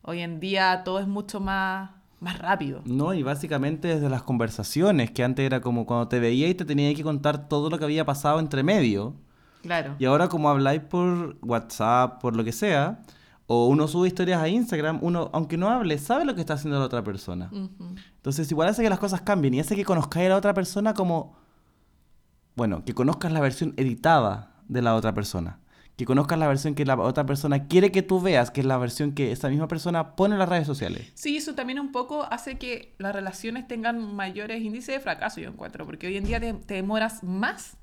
[0.02, 2.82] Hoy en día todo es mucho más, más rápido.
[2.84, 6.64] No, y básicamente desde las conversaciones, que antes era como cuando te veía y te
[6.66, 9.14] tenía que contar todo lo que había pasado entre medio.
[9.62, 9.94] Claro.
[9.98, 12.98] Y ahora como habláis por WhatsApp, por lo que sea,
[13.46, 16.78] o uno sube historias a Instagram, uno, aunque no hable, sabe lo que está haciendo
[16.78, 17.50] la otra persona.
[18.16, 20.94] Entonces igual hace que las cosas cambien y hace que conozcáis a la otra persona
[20.94, 21.36] como,
[22.56, 25.60] bueno, que conozcas la versión editada de la otra persona.
[25.96, 28.78] Que conozcas la versión que la otra persona quiere que tú veas, que es la
[28.78, 31.12] versión que esa misma persona pone en las redes sociales.
[31.14, 35.50] Sí, eso también un poco hace que las relaciones tengan mayores índices de fracaso, yo
[35.50, 37.76] encuentro, porque hoy en día te, te demoras más,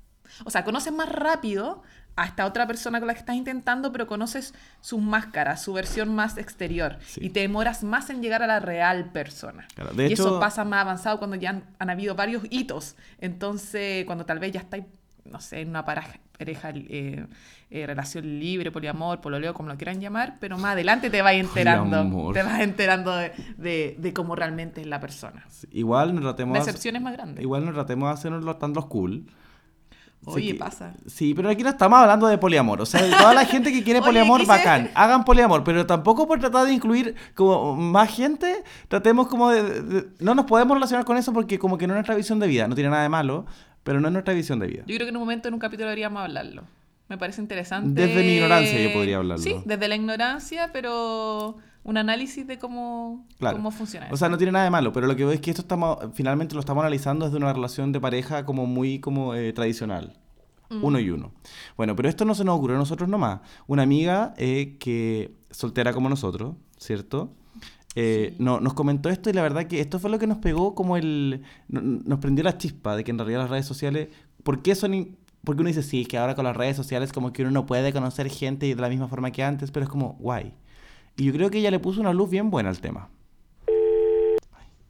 [0.44, 1.82] o sea, conoces más rápido
[2.14, 6.14] a esta otra persona con la que estás intentando, pero conoces sus máscaras, su versión
[6.14, 7.20] más exterior, Sí.
[7.24, 9.66] y te demoras más en llegar a la real persona.
[9.74, 12.96] Claro, de y eso hecho- pasa más avanzado cuando ya han, han habido varios hitos,
[13.18, 14.84] entonces cuando tal vez ya estáis,
[15.24, 17.26] no sé, en una pareja, pareja, eh,
[17.70, 21.96] eh, relación libre, poliamor, pololeo, como lo quieran llamar, pero más adelante te vas enterando,
[21.96, 22.34] Poliamor.
[22.34, 25.46] te vas enterando de, de- de cómo realmente es la persona.
[25.70, 26.58] Igual nos tratemos...
[26.58, 26.86] Más.
[27.40, 29.24] Igual nos tratemos de hacernos los- tan los cool.
[30.24, 30.94] Oye, que- pasa.
[31.06, 32.80] Sí, pero aquí no estamos hablando de poliamor.
[32.80, 34.90] O sea, toda la gente que quiere Oye, poliamor, quise- bacán.
[34.94, 40.06] Hagan poliamor, pero tampoco por tratar de incluir como más gente, tratemos como de, de-
[40.20, 42.68] No nos podemos relacionar con eso porque como que no es nuestra visión de vida.
[42.68, 43.46] No tiene nada de malo,
[43.82, 44.82] pero no es nuestra visión de vida.
[44.86, 46.62] Yo creo que en un momento en un capítulo deberíamos hablarlo.
[47.08, 48.00] Me parece interesante.
[48.06, 49.42] Desde mi ignorancia yo podría hablarlo.
[49.42, 53.56] Sí, desde la ignorancia, pero un análisis de cómo, Claro.
[53.56, 55.50] cómo funciona O sea, no tiene nada de malo, pero lo que veo es que
[55.50, 59.52] esto estamos, finalmente lo estamos analizando desde una relación de pareja como muy como eh,
[59.52, 60.16] tradicional.
[60.70, 60.84] Mm.
[60.84, 61.32] Uno y uno.
[61.76, 63.40] Bueno, pero esto no se nos ocurrió a nosotros nomás.
[63.66, 67.32] Una amiga eh, que, soltera como nosotros, ¿cierto?
[67.94, 70.74] Eh, no, nos comentó esto y la verdad que esto fue lo que nos pegó
[70.74, 71.42] como el...
[71.68, 74.08] no- Nos prendió la chispa de que en realidad las redes sociales...
[74.42, 75.16] ¿Por qué son...
[75.44, 77.92] Porque uno dice, sí, que ahora con las redes sociales como que uno no puede
[77.92, 80.54] conocer gente de la misma forma que antes, pero es como, guay.
[81.16, 83.08] Y yo creo que ella le puso una luz bien buena al tema.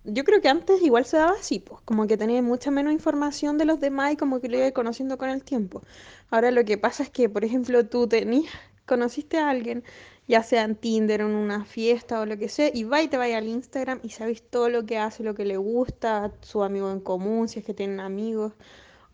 [0.04, 3.56] Yo creo que antes igual se daba así, pues, como que tenía mucha menos información
[3.56, 5.82] de los demás y como que lo iba conociendo con el tiempo.
[6.30, 8.52] Ahora lo que pasa es que, por ejemplo, tú tenías,
[8.84, 9.84] conociste a alguien,
[10.26, 13.08] ya sea en Tinder o en una fiesta o lo que sea, y va y
[13.08, 16.64] te vaya al Instagram y sabes todo lo que hace, lo que le gusta, su
[16.64, 18.54] amigo en común, si es que tienen amigos,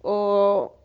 [0.00, 0.77] o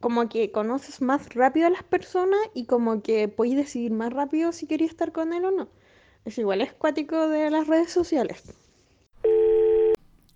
[0.00, 4.52] como que conoces más rápido a las personas y como que podéis decidir más rápido
[4.52, 5.68] si querías estar con él o no.
[6.24, 8.52] Es igual es cuático de las redes sociales.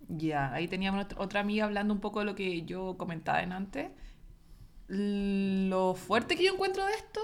[0.09, 3.53] Ya, ahí teníamos ot- otra amiga hablando un poco de lo que yo comentaba en
[3.53, 3.91] antes.
[4.89, 7.21] Lo fuerte que yo encuentro de esto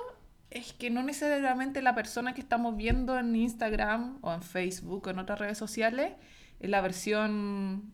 [0.50, 5.10] es que no necesariamente la persona que estamos viendo en Instagram o en Facebook o
[5.10, 6.12] en otras redes sociales
[6.60, 7.92] es la versión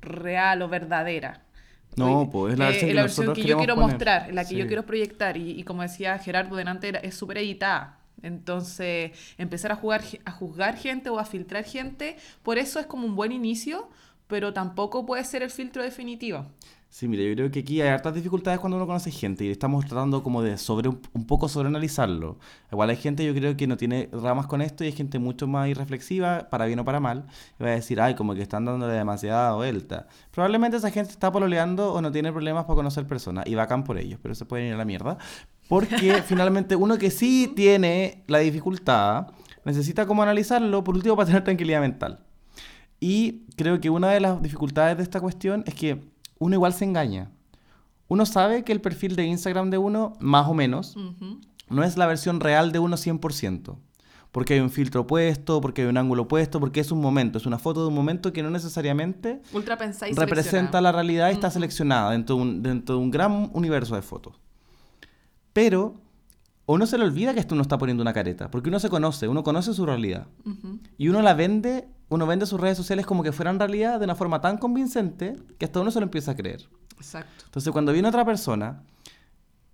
[0.00, 1.43] real o verdadera.
[1.96, 3.90] No, pues, es la eh, versión que yo quiero poner.
[3.90, 5.36] mostrar, la que yo quiero proyectar.
[5.36, 7.98] Y, y como decía Gerardo delante, es súper editada.
[8.22, 13.06] Entonces, empezar a, jugar, a juzgar gente o a filtrar gente, por eso es como
[13.06, 13.88] un buen inicio,
[14.26, 16.46] pero tampoco puede ser el filtro definitivo.
[16.94, 19.84] Sí, mira, yo creo que aquí hay hartas dificultades cuando uno conoce gente y estamos
[19.84, 22.38] tratando como de sobre un, un poco sobreanalizarlo.
[22.70, 25.48] Igual hay gente, yo creo que no tiene ramas con esto y hay gente mucho
[25.48, 27.26] más irreflexiva, para bien o para mal,
[27.58, 30.06] y va a decir, ay, como que están dándole demasiada vuelta.
[30.30, 33.98] Probablemente esa gente está pololeando o no tiene problemas para conocer personas y bacán por
[33.98, 35.18] ellos, pero se pueden ir a la mierda.
[35.68, 39.32] Porque finalmente uno que sí tiene la dificultad
[39.64, 42.20] necesita como analizarlo, por último, para tener tranquilidad mental.
[43.00, 46.84] Y creo que una de las dificultades de esta cuestión es que uno igual se
[46.84, 47.30] engaña.
[48.08, 50.96] Uno sabe que el perfil de Instagram de uno, más o menos,
[51.68, 53.76] no es la versión real de uno 100%.
[54.30, 57.46] Porque hay un filtro puesto, porque hay un ángulo puesto, porque es un momento, es
[57.46, 62.10] una foto de un momento que no necesariamente Ultra representa la realidad y está seleccionada
[62.10, 64.34] dentro de, un, dentro de un gran universo de fotos.
[65.52, 65.94] Pero
[66.66, 69.28] uno se le olvida que esto uno está poniendo una careta, porque uno se conoce,
[69.28, 70.26] uno conoce su realidad.
[70.98, 74.14] Y uno la vende, uno vende sus redes sociales como que fueran realidad de una
[74.14, 76.68] forma tan convincente que hasta uno se lo empieza a creer.
[76.96, 77.44] Exacto.
[77.46, 78.82] Entonces cuando viene otra persona,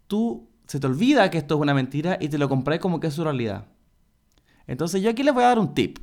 [0.06, 3.08] tú se te olvida que esto es una mentira y te lo compras como que
[3.08, 3.66] es su realidad.
[4.66, 5.98] Entonces yo aquí les voy a dar un tip,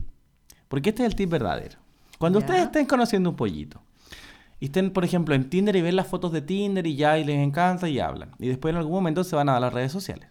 [0.67, 1.79] porque este es el tip verdadero.
[2.17, 3.81] Cuando ustedes estén conociendo un pollito
[4.59, 7.23] y estén, por ejemplo, en Tinder y ven las fotos de Tinder y ya y
[7.23, 8.31] les encanta y hablan.
[8.39, 10.29] Y después en algún momento se van a las redes sociales.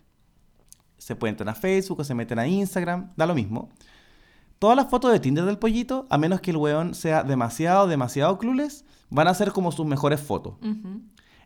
[0.99, 3.71] Se pueden entrar a Facebook o se meten a Instagram, da lo mismo.
[4.59, 8.39] Todas las fotos de Tinder del pollito, a menos que el weón sea demasiado, demasiado
[8.39, 10.55] clueless, van a ser como sus mejores fotos.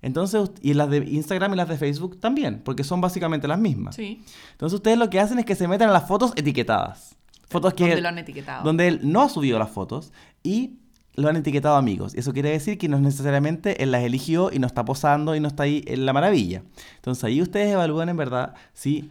[0.03, 3.97] Entonces, y las de Instagram y las de Facebook también, porque son básicamente las mismas.
[3.97, 4.23] Sí.
[4.53, 7.17] Entonces ustedes lo que hacen es que se meten a las fotos etiquetadas.
[7.49, 8.65] Fotos que Donde lo han etiquetado.
[8.65, 10.77] donde él no ha subido las fotos y
[11.17, 12.15] lo han etiquetado amigos.
[12.15, 15.49] Eso quiere decir que no necesariamente él las eligió y no está posando y no
[15.49, 16.63] está ahí en la maravilla.
[16.97, 19.11] Entonces ahí ustedes evalúan en verdad si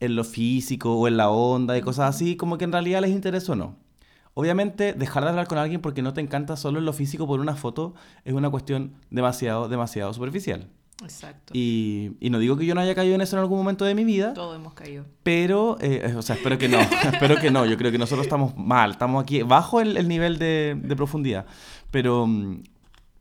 [0.00, 3.10] en lo físico o en la onda y cosas así, como que en realidad les
[3.10, 3.76] interesa o no.
[4.34, 7.40] Obviamente, dejar de hablar con alguien porque no te encanta solo en lo físico por
[7.40, 10.68] una foto es una cuestión demasiado, demasiado superficial.
[11.02, 11.52] Exacto.
[11.54, 13.94] Y, y no digo que yo no haya caído en eso en algún momento de
[13.94, 15.04] mi vida, Todos hemos caído.
[15.22, 16.78] pero, eh, o sea, espero que no,
[17.12, 17.66] espero que no.
[17.66, 21.46] Yo creo que nosotros estamos mal, estamos aquí bajo el, el nivel de, de profundidad.
[21.90, 22.62] Pero, mm,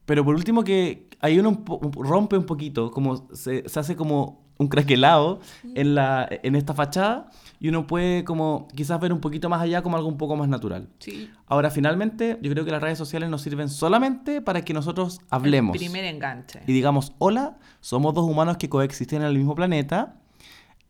[0.06, 4.47] pero por último que ahí uno un rompe un poquito, como se, se hace como
[4.58, 5.40] un craquelado
[5.76, 9.82] en, la, en esta fachada y uno puede como quizás ver un poquito más allá
[9.82, 10.90] como algo un poco más natural.
[11.00, 11.30] Sí.
[11.48, 15.76] Ahora, finalmente, yo creo que las redes sociales nos sirven solamente para que nosotros hablemos
[15.76, 16.62] El primer enganche.
[16.68, 20.16] y digamos, hola, somos dos humanos que coexisten en el mismo planeta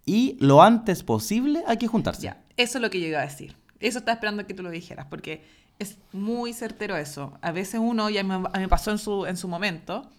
[0.06, 2.22] y lo antes posible hay que juntarse.
[2.24, 3.56] Ya, eso es lo que yo iba a decir.
[3.80, 5.44] Eso estaba esperando que tú lo dijeras, porque
[5.80, 7.34] es muy certero eso.
[7.42, 10.10] A veces uno, ya me, me pasó en su, en su momento,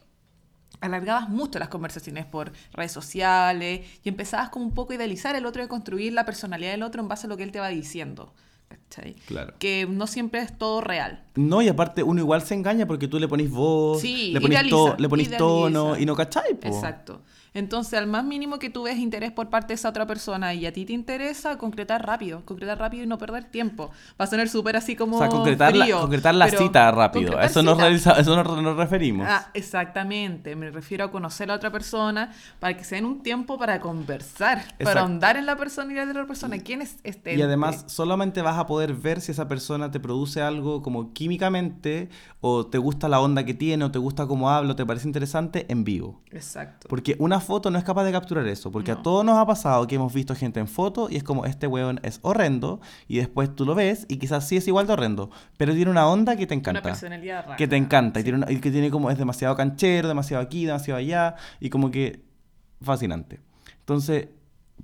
[0.81, 5.47] alargabas mucho las conversaciones por redes sociales y empezabas como un poco a idealizar el
[5.47, 7.61] otro y a construir la personalidad del otro en base a lo que él te
[7.61, 8.33] va diciendo.
[8.69, 9.15] ¿cachai?
[9.27, 9.55] Claro.
[9.59, 11.25] Que no siempre es todo real.
[11.37, 14.55] No, y aparte uno igual se engaña porque tú le ponís voz, Sí, le ponís,
[14.57, 15.37] idealiza, to- le idealiza.
[15.39, 16.69] tono y no cachai, po.
[16.69, 17.23] Exacto.
[17.55, 20.67] Entonces, al más mínimo que tú ves interés por parte de esa otra persona y
[20.67, 23.91] a ti te interesa, concretar rápido, concretar rápido y no perder tiempo.
[24.21, 27.33] Va a sonar súper así como O sea, concretar la, concretar cita rápido.
[27.33, 27.85] concretar Eso nos, cita.
[27.85, 29.27] realiza- eso nos, nos referimos.
[29.29, 30.57] Ah, exactamente.
[30.57, 34.63] Me refiero a conocer a otra persona para que se den un tiempo para conversar,
[34.83, 36.59] para ahondar en la personalidad de la otra persona.
[36.59, 37.35] ¿Quién es este?
[37.35, 37.89] Y además ente?
[37.91, 42.09] solamente vas a poder ver si esa persona te produce algo como químicamente
[42.41, 45.07] o te gusta la onda que tiene o te gusta cómo habla o te parece
[45.09, 46.21] interesante en vivo.
[46.31, 46.89] Exacto.
[46.89, 49.87] Porque una foto no es capaz de capturar eso, porque a todos nos ha pasado
[49.87, 53.55] que hemos visto gente en foto y es como este weón es horrendo y después
[53.55, 56.47] tú lo ves y quizás sí es igual de horrendo, pero tiene una onda que
[56.47, 56.83] te Una encanta.
[56.83, 57.57] personalidad rara.
[57.57, 60.65] Que te encanta y, tiene una- y que tiene como es demasiado canchero, demasiado aquí,
[60.67, 62.23] demasiado allá y como que
[62.83, 63.41] fascinante.
[63.81, 64.29] Entonces,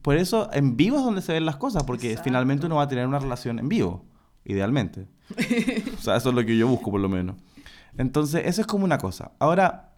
[0.03, 2.25] por eso en vivo es donde se ven las cosas, porque Exacto.
[2.29, 4.05] finalmente uno va a tener una relación en vivo,
[4.45, 5.07] idealmente.
[5.99, 7.37] o sea, eso es lo que yo busco por lo menos.
[7.97, 9.33] Entonces, eso es como una cosa.
[9.39, 9.94] Ahora,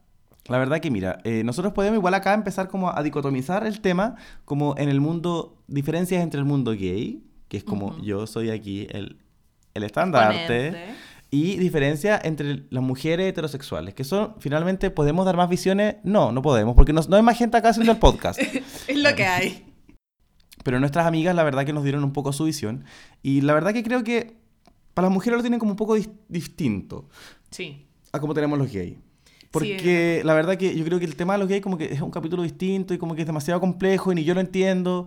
[0.48, 4.14] la verdad que mira, eh, nosotros podemos igual acá empezar como a dicotomizar el tema
[4.44, 8.86] como en el mundo, diferencias entre el mundo gay, que es como yo soy aquí
[8.90, 9.18] el,
[9.74, 10.94] el estandarte,
[11.30, 15.96] y diferencia entre las mujeres heterosexuales, que son, finalmente, ¿podemos dar más visiones?
[16.04, 18.38] No, no podemos, porque no, no hay más gente acá haciendo el podcast.
[18.88, 19.64] Es lo que hay.
[20.64, 22.84] Pero nuestras amigas, la verdad que nos dieron un poco su visión,
[23.22, 24.36] y la verdad que creo que
[24.94, 27.08] para las mujeres lo tienen como un poco dis- distinto
[27.50, 27.86] Sí.
[28.12, 28.96] a como tenemos los gays.
[29.62, 31.92] Sí, Porque la verdad que yo creo que el tema de los gays como que
[31.92, 35.06] es un capítulo distinto y como que es demasiado complejo y ni yo lo entiendo.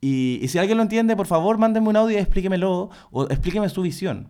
[0.00, 3.68] Y, y si alguien lo entiende, por favor, mándenme un audio y explíquemelo o explíqueme
[3.68, 4.28] su visión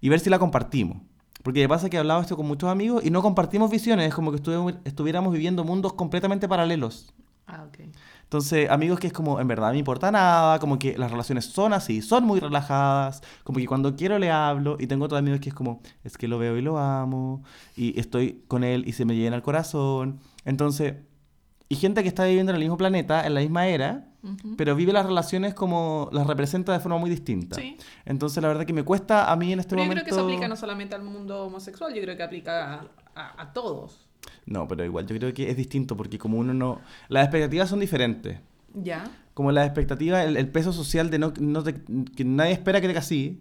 [0.00, 0.98] y ver si la compartimos.
[1.42, 4.14] Porque me pasa que he hablado esto con muchos amigos y no compartimos visiones, es
[4.14, 7.12] como que estuviéramos, estuviéramos viviendo mundos completamente paralelos.
[7.46, 7.88] Ah, ok.
[8.28, 11.72] Entonces, amigos que es como, en verdad me importa nada, como que las relaciones son
[11.72, 15.48] así, son muy relajadas, como que cuando quiero le hablo, y tengo otros amigos que
[15.48, 17.42] es como, es que lo veo y lo amo,
[17.74, 20.20] y estoy con él y se me llena el corazón.
[20.44, 20.96] Entonces,
[21.70, 24.56] y gente que está viviendo en el mismo planeta, en la misma era, Ujú.
[24.58, 27.56] pero vive las relaciones como las representa de forma muy distinta.
[27.56, 27.78] Sí.
[28.04, 30.04] Entonces, la verdad que me cuesta a mí en este Pero yo momento...
[30.04, 32.80] creo que eso aplica no solamente al mundo homosexual, yo creo que aplica a,
[33.14, 34.04] a- a todos.
[34.48, 36.80] No, pero igual, yo creo que es distinto, porque como uno no...
[37.08, 38.38] Las expectativas son diferentes.
[38.74, 39.04] Ya.
[39.34, 41.74] como la expectativa, el, el peso social de no, no te-
[42.16, 43.32] que nadie espera que te cases,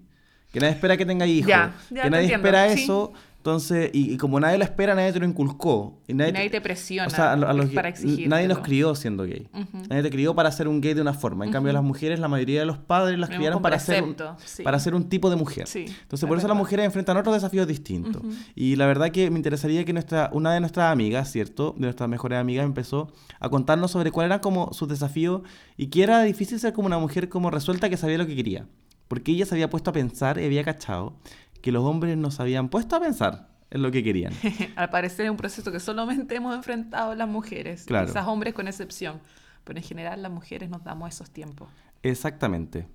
[0.51, 2.83] que nadie espera que tenga hijos, Ya, ya que nadie entiendo, espera sí.
[2.83, 3.13] eso,
[3.47, 6.01] entonces, y, y como nadie lo espera, nadie te lo inculcó.
[6.05, 8.29] Y nadie, Nadie te presiona o sea, a lo- a los para exigírtelo.
[8.29, 9.47] Nadie nos crió siendo gay.
[9.89, 11.45] Nadie te crió para ser un gay de una forma.
[11.45, 14.15] En cambio, las mujeres, la mayoría de los padres las Tenemos criaron para ser, un,
[14.43, 14.63] sí.
[14.63, 15.65] para ser un tipo de mujer.
[15.67, 18.21] Sí, Entonces, es por eso las mujeres enfrentan otros desafíos distintos.
[18.53, 21.73] Y la verdad que me interesaría que nuestra, una de nuestras amigas, ¿cierto?
[21.77, 25.41] De nuestras mejores amigas empezó a contarnos sobre cuáles eran como sus desafíos
[25.77, 28.67] y que era difícil ser como una mujer como resuelta que sabía lo que quería.
[29.07, 31.13] Porque ella se había puesto a pensar y había cachado
[31.61, 34.33] que los hombres no se habían puesto a pensar en lo que querían.
[34.75, 37.83] Al parecer es un proceso que solamente hemos enfrentado las mujeres.
[37.85, 38.07] Claro.
[38.07, 39.19] Quizás hombres con excepción.
[39.63, 41.67] Pero en general las mujeres nos damos esos tiempos.
[42.03, 42.87] Exactamente.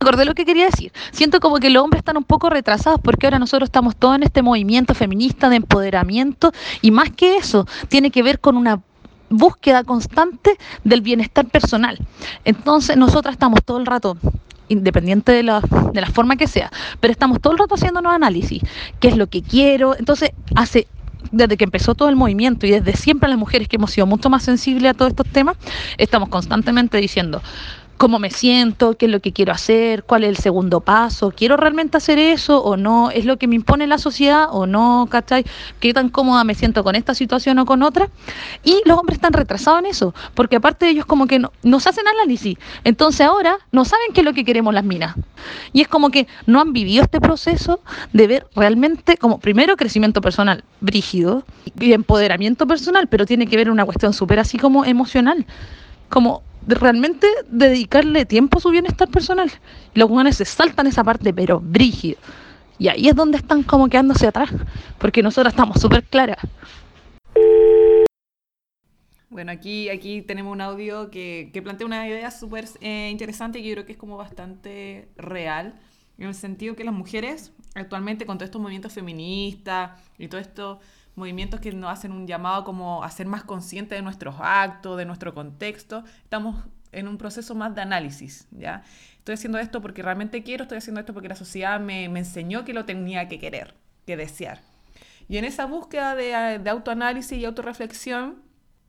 [0.00, 0.92] acordé lo que quería decir.
[1.12, 4.22] Siento como que los hombres están un poco retrasados porque ahora nosotros estamos todos en
[4.22, 8.80] este movimiento feminista de empoderamiento y más que eso, tiene que ver con una
[9.28, 11.98] búsqueda constante del bienestar personal.
[12.44, 14.16] Entonces, nosotras estamos todo el rato
[14.68, 15.60] independiente de la,
[15.92, 18.62] de la forma que sea, pero estamos todo el rato haciéndonos análisis,
[19.00, 20.86] qué es lo que quiero, entonces hace
[21.30, 24.30] desde que empezó todo el movimiento y desde siempre las mujeres que hemos sido mucho
[24.30, 25.56] más sensibles a todos estos temas,
[25.98, 27.42] estamos constantemente diciendo,
[27.96, 31.56] cómo me siento, qué es lo que quiero hacer, cuál es el segundo paso, quiero
[31.56, 35.44] realmente hacer eso o no, es lo que me impone la sociedad o no, ¿cachai?
[35.80, 38.08] ¿Qué tan cómoda me siento con esta situación o con otra?
[38.64, 41.86] Y los hombres están retrasados en eso, porque aparte de ellos como que no, nos
[41.86, 45.14] hacen análisis, entonces ahora no saben qué es lo que queremos las minas.
[45.72, 47.80] Y es como que no han vivido este proceso
[48.12, 51.44] de ver realmente como primero crecimiento personal brígido
[51.78, 55.46] y empoderamiento personal, pero tiene que ver una cuestión súper así como emocional,
[56.08, 59.50] como realmente dedicarle tiempo a su bienestar personal.
[59.94, 62.18] Los humanos se saltan esa parte, pero brígido.
[62.78, 64.50] Y ahí es donde están como quedándose atrás,
[64.98, 66.38] porque nosotros estamos súper claras.
[69.30, 73.68] Bueno, aquí, aquí tenemos un audio que, que plantea una idea súper eh, interesante que
[73.68, 75.74] yo creo que es como bastante real,
[76.18, 80.78] en el sentido que las mujeres actualmente con todos estos movimientos feministas y todo esto
[81.16, 85.04] movimientos que nos hacen un llamado como a ser más conscientes de nuestros actos, de
[85.04, 86.04] nuestro contexto.
[86.22, 86.56] Estamos
[86.92, 88.82] en un proceso más de análisis, ¿ya?
[89.18, 92.64] Estoy haciendo esto porque realmente quiero, estoy haciendo esto porque la sociedad me, me enseñó
[92.64, 93.74] que lo tenía que querer,
[94.06, 94.60] que desear.
[95.28, 98.42] Y en esa búsqueda de, de autoanálisis y autorreflexión,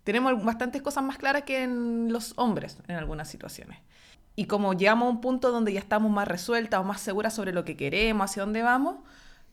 [0.04, 3.80] tenemos bastantes cosas más claras que en los hombres en algunas situaciones.
[4.36, 7.54] Y como llegamos a un punto donde ya estamos más resueltas o más seguras sobre
[7.54, 8.98] lo que queremos, hacia dónde vamos,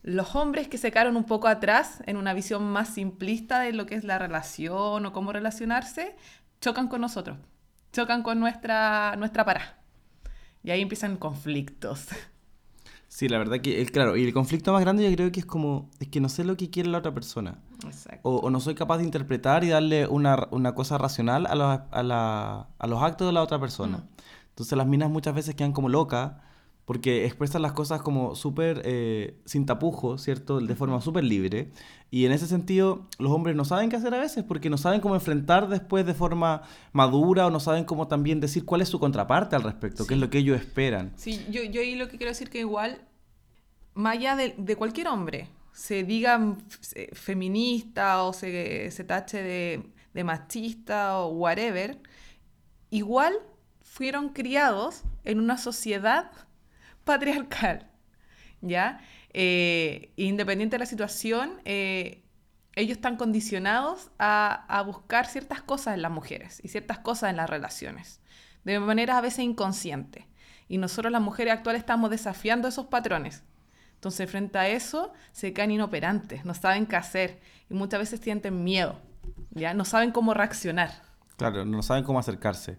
[0.03, 3.85] los hombres que se quedaron un poco atrás en una visión más simplista de lo
[3.85, 6.15] que es la relación o cómo relacionarse,
[6.61, 7.37] chocan con nosotros,
[7.93, 9.79] chocan con nuestra, nuestra para.
[10.61, 12.07] Y ahí empiezan conflictos.
[13.07, 15.91] Sí, la verdad que, claro, y el conflicto más grande yo creo que es como,
[15.99, 17.59] es que no sé lo que quiere la otra persona.
[18.23, 21.79] O, o, no soy capaz de interpretar y darle una, una cosa racional a los,
[21.91, 23.97] a, la, a los actos de la otra persona.
[23.99, 24.07] Mm.
[24.49, 26.31] Entonces las minas muchas veces quedan como locas
[26.85, 30.59] porque expresan las cosas como súper eh, sin tapujos, ¿cierto?
[30.59, 31.71] De forma súper libre.
[32.11, 34.99] Y en ese sentido, los hombres no saben qué hacer a veces, porque no saben
[34.99, 38.99] cómo enfrentar después de forma madura o no saben cómo también decir cuál es su
[38.99, 41.13] contraparte al respecto, qué es lo que ellos esperan.
[41.15, 43.01] Sí, yo, yo ahí lo que quiero decir que igual,
[43.93, 46.55] más allá de, de cualquier hombre, se diga
[47.13, 51.99] feminista o se, se tache de, de machista o whatever,
[52.89, 53.33] igual
[53.81, 56.31] fueron criados en una sociedad
[57.03, 57.89] patriarcal,
[58.61, 59.01] ¿ya?
[59.33, 62.23] Eh, independiente de la situación, eh,
[62.75, 67.37] ellos están condicionados a, a, buscar ciertas cosas en las mujeres y ciertas cosas en
[67.37, 68.21] las relaciones,
[68.63, 70.27] de manera a veces inconsciente.
[70.67, 73.43] Y nosotros las mujeres actuales estamos desafiando esos patrones.
[74.03, 77.39] Entonces, frente a eso, se caen inoperantes, no saben qué hacer
[77.69, 78.99] y muchas veces sienten miedo,
[79.51, 79.73] ¿ya?
[79.73, 80.91] No saben cómo reaccionar.
[81.37, 82.77] Claro, no saben cómo acercarse.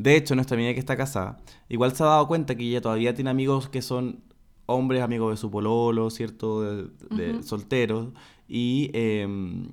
[0.00, 1.36] De hecho, nuestra amiga que está casada,
[1.68, 4.22] igual se ha dado cuenta que ella todavía tiene amigos que son
[4.64, 6.62] hombres, amigos de su pololo, ¿cierto?
[6.62, 8.08] De, solteros.
[8.48, 9.66] Y, em,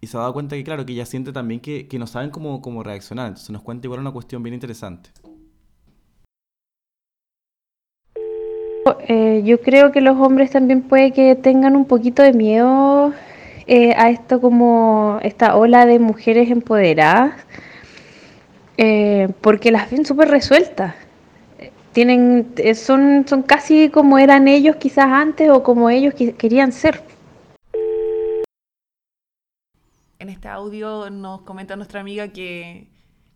[0.00, 2.30] y, se ha dado cuenta que, claro, que ella siente también que, que no saben
[2.30, 3.26] cómo, cómo reaccionar.
[3.26, 5.10] Entonces nos cuenta igual una cuestión bien interesante.
[9.08, 13.12] Eh, yo creo que los hombres también puede que tengan un poquito de miedo
[13.66, 17.44] eh, a esto como esta ola de mujeres empoderadas
[18.76, 20.94] eh, porque las ven súper resueltas.
[21.92, 27.02] Tienen, eh, son, son casi como eran ellos quizás antes o como ellos querían ser.
[30.18, 32.88] En este audio nos comenta nuestra amiga que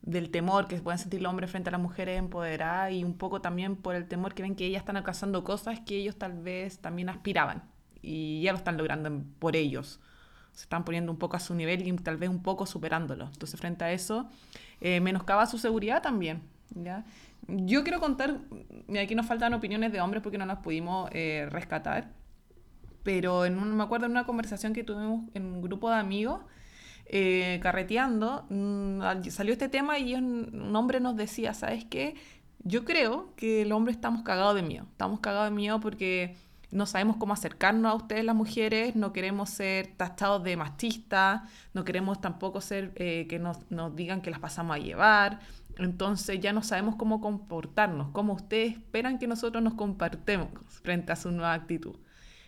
[0.02, 3.40] del temor que pueden sentir los hombres frente a las mujeres empoderadas y un poco
[3.40, 6.78] también por el temor que ven que ellas están alcanzando cosas que ellos tal vez
[6.78, 7.62] también aspiraban
[8.00, 10.00] y ya lo están logrando por ellos.
[10.52, 13.26] Se están poniendo un poco a su nivel y tal vez un poco superándolo.
[13.26, 14.28] Entonces, frente a eso,
[14.80, 16.42] eh, menoscaba su seguridad también.
[16.74, 17.04] ¿ya?
[17.46, 18.38] Yo quiero contar,
[19.00, 22.10] aquí nos faltan opiniones de hombres porque no las pudimos eh, rescatar,
[23.02, 26.42] pero en un, me acuerdo en una conversación que tuvimos en un grupo de amigos,
[27.06, 32.16] eh, carreteando, mmm, salió este tema y un, hombre nos decía, ¿sabes qué?
[32.64, 34.84] Yo creo que el hombre estamos cagados de miedo.
[34.90, 36.36] Estamos cagados de miedo porque
[36.70, 41.42] no sabemos cómo acercarnos a ustedes las mujeres, no queremos ser tachados de machistas,
[41.72, 45.40] no queremos tampoco ser eh, que nos, nos, digan que las pasamos a llevar,
[45.78, 50.48] entonces ya no sabemos cómo comportarnos, cómo ustedes esperan que nosotros nos compartemos
[50.82, 51.96] frente a su nueva actitud.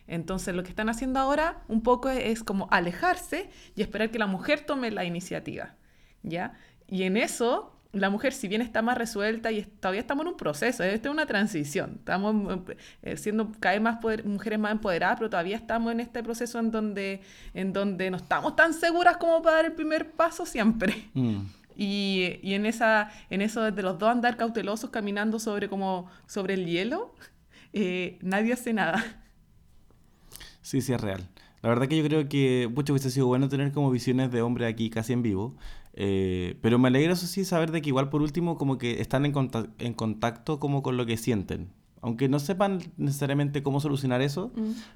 [0.06, 4.26] Entonces lo que están haciendo ahora un poco es, como alejarse y esperar que la
[4.26, 5.76] mujer tome la iniciativa,
[6.24, 6.54] ¿ya?
[6.88, 10.32] Y en eso la mujer, si bien está más resuelta y es- todavía estamos en
[10.32, 12.60] un proceso, esta es una transición, estamos
[13.02, 16.58] eh, siendo cada vez más poder- mujeres más empoderadas, pero todavía estamos en este proceso
[16.60, 17.20] en donde,
[17.54, 21.08] en donde no estamos tan seguras como para dar el primer paso siempre.
[21.14, 21.38] Mm.
[21.82, 26.52] Y, y en, esa, en eso de los dos andar cautelosos caminando sobre, como, sobre
[26.52, 27.14] el hielo,
[27.72, 29.02] eh, nadie hace nada.
[30.60, 31.26] Sí, sí, es real.
[31.62, 34.66] La verdad que yo creo que mucho hubiese sido bueno tener como visiones de hombre
[34.66, 35.56] aquí casi en vivo.
[35.94, 39.26] Eh, pero me alegra, eso sí, saber de que igual por último como que están
[39.26, 41.70] en, conta- en contacto como con lo que sienten.
[42.02, 44.50] Aunque no sepan necesariamente cómo solucionar eso,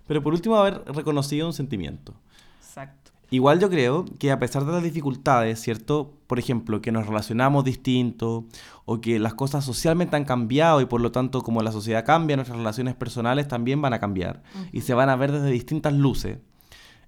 [0.07, 2.15] pero por último haber reconocido un sentimiento.
[2.61, 3.11] Exacto.
[3.31, 6.15] Igual yo creo que a pesar de las dificultades, ¿cierto?
[6.27, 8.47] Por ejemplo, que nos relacionamos distinto
[8.85, 12.37] o que las cosas socialmente han cambiado y por lo tanto como la sociedad cambia,
[12.37, 14.43] nuestras relaciones personales también van a cambiar
[14.73, 16.39] y se van a ver desde distintas luces.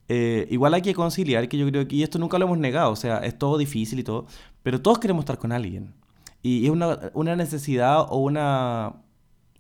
[0.09, 2.93] Eh, igual hay que conciliar, que yo creo que, y esto nunca lo hemos negado,
[2.93, 4.27] o sea, es todo difícil y todo,
[4.63, 5.95] pero todos queremos estar con alguien.
[6.43, 8.95] Y es una, una necesidad o una,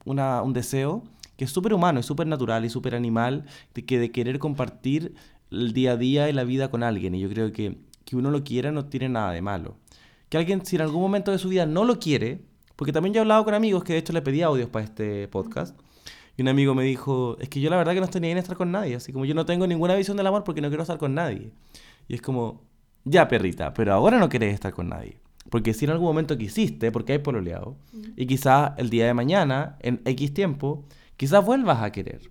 [0.05, 1.03] una- un deseo
[1.37, 3.45] que es súper humano, es súper natural y súper animal,
[3.75, 5.15] de, que de querer compartir
[5.51, 7.15] el día a día y la vida con alguien.
[7.15, 9.79] Y yo creo que que uno lo quiera no tiene nada de malo.
[10.29, 12.41] Que alguien, si en algún momento de su vida no lo quiere,
[12.77, 15.27] porque también yo he hablado con amigos que de hecho le pedí audios para este
[15.27, 15.77] podcast,
[16.37, 18.39] y un amigo me dijo, es que yo la verdad que no estoy ni en
[18.39, 20.83] estar con nadie, así como yo no tengo ninguna visión del amor porque no quiero
[20.83, 21.51] estar con nadie.
[22.09, 22.63] Y es como,
[23.05, 25.21] ya perrita, pero ahora no querés estar con nadie.
[25.51, 27.77] Porque si en algún momento quisiste, porque hay pololeado,
[28.17, 30.85] y quizás el día de mañana, en X tiempo,
[31.17, 32.31] quizás vuelvas a querer.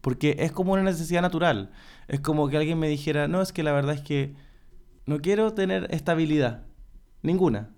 [0.00, 1.70] Porque es como una necesidad natural.
[2.08, 4.34] Es como que alguien me dijera, no, es que la verdad es que
[5.06, 6.64] no quiero tener estabilidad.
[7.22, 7.70] Ninguna.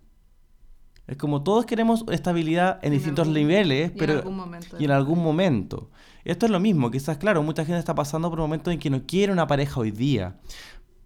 [1.06, 4.76] Es como todos queremos estabilidad en, En distintos algún- niveles, y en pero algún momento
[4.78, 5.90] y en algún momento.
[6.24, 8.88] Esto es lo mismo, quizás, claro, mucha gente está pasando por un momento en que
[8.88, 10.36] no quiere una pareja hoy día,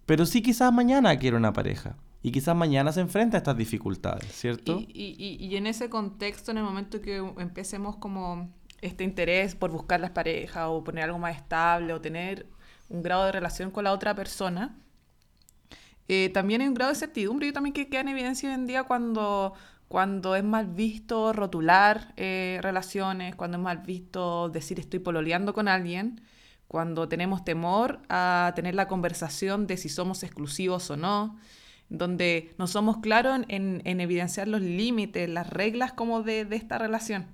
[0.07, 1.97] pero sí quizás mañana quiere una pareja.
[2.23, 4.79] Y quizás mañana se enfrenta a estas dificultades, ¿cierto?
[4.81, 9.55] Y, y- y- y en ese contexto, en el momento que empecemos como este interés
[9.57, 12.47] por buscar las parejas o poner algo más estable o tener
[12.89, 14.77] un grado de relación con la otra persona,
[16.09, 18.67] eh, también hay un grado de certidumbre y también que queda en evidencia hoy en
[18.67, 19.53] día cuando,
[19.89, 25.69] cuando es mal visto rotular eh, relaciones, cuando es mal visto decir estoy pololeando con
[25.69, 26.21] alguien,
[26.69, 31.39] cuando tenemos temor a tener la conversación de si somos exclusivos o no,
[31.89, 36.77] donde no somos claros en, en- en evidenciar los límites, las reglas como de, esta
[36.79, 37.27] relación.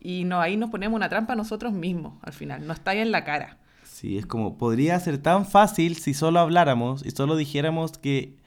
[0.00, 3.24] Y no, ahí nos ponemos una trampa nosotros mismos al final, nos ahí en la
[3.24, 3.58] cara.
[3.82, 8.38] Sí, es como, podría ser tan fácil si solo habláramos y solo dijéramos que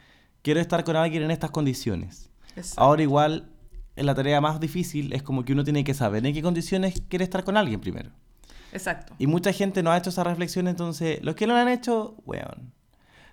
[0.41, 2.31] quiero estar con alguien en estas condiciones.
[2.77, 3.51] Ahora igual,
[3.95, 7.01] en la tarea más difícil es como que uno tiene que saber en qué condiciones
[7.07, 8.11] quiere estar con alguien primero.
[8.71, 9.13] Exacto.
[9.19, 12.73] Y mucha gente no ha hecho esa reflexión, entonces, los que lo han hecho, weón.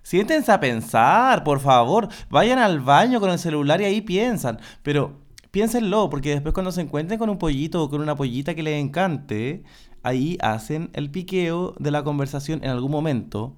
[0.02, 2.08] Siéntense a pensar, por favor.
[2.30, 4.58] Vayan al baño con el celular y ahí piensan.
[4.82, 8.62] Pero piénsenlo, porque después cuando se encuentren con un pollito o con una pollita que
[8.62, 9.62] les encante,
[10.02, 13.56] ahí hacen el piqueo de la conversación en algún momento.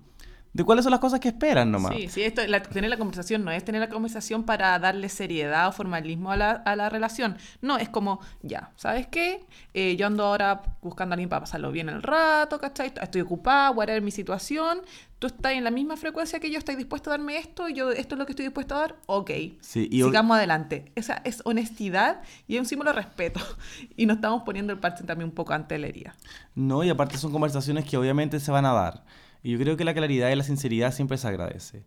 [0.55, 1.95] De cuáles son las cosas que esperan nomás.
[1.97, 5.69] Sí, sí, esto, la- tener la conversación no es tener la conversación para darle seriedad
[5.69, 7.39] o formalismo a la, a la relación.
[7.63, 9.47] No, es como, ya, ¿sabes qué?
[9.73, 12.93] Eh, yo ando ahora buscando a alguien para pasarlo bien el rato, ¿cachai?
[13.01, 14.83] Estoy ocupada, whatever mi situación.
[15.19, 17.91] Tú estás en la misma frecuencia que yo, estás dispuesto a darme esto, y yo
[17.91, 19.31] esto es lo que estoy dispuesto a dar, ok.
[19.61, 20.93] Sí, y Sigamos adelante.
[20.97, 23.41] Esa es honestidad y es un símbolo de respeto.
[23.97, 26.15] Y nos estamos poniendo el parche también un poco ante la herida.
[26.55, 29.05] No, y aparte son conversaciones que obviamente se van a dar.
[29.43, 31.85] Y yo creo que la claridad y la sinceridad siempre se agradece.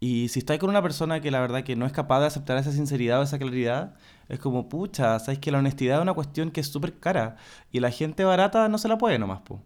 [0.00, 2.56] Y si estáis con una persona que la verdad que no es capaz de aceptar
[2.58, 3.94] esa sinceridad o esa claridad,
[4.28, 7.36] es como, pucha, sabes que la honestidad es una cuestión que es súper cara.
[7.70, 9.62] Y la gente barata no se la puede nomás, po.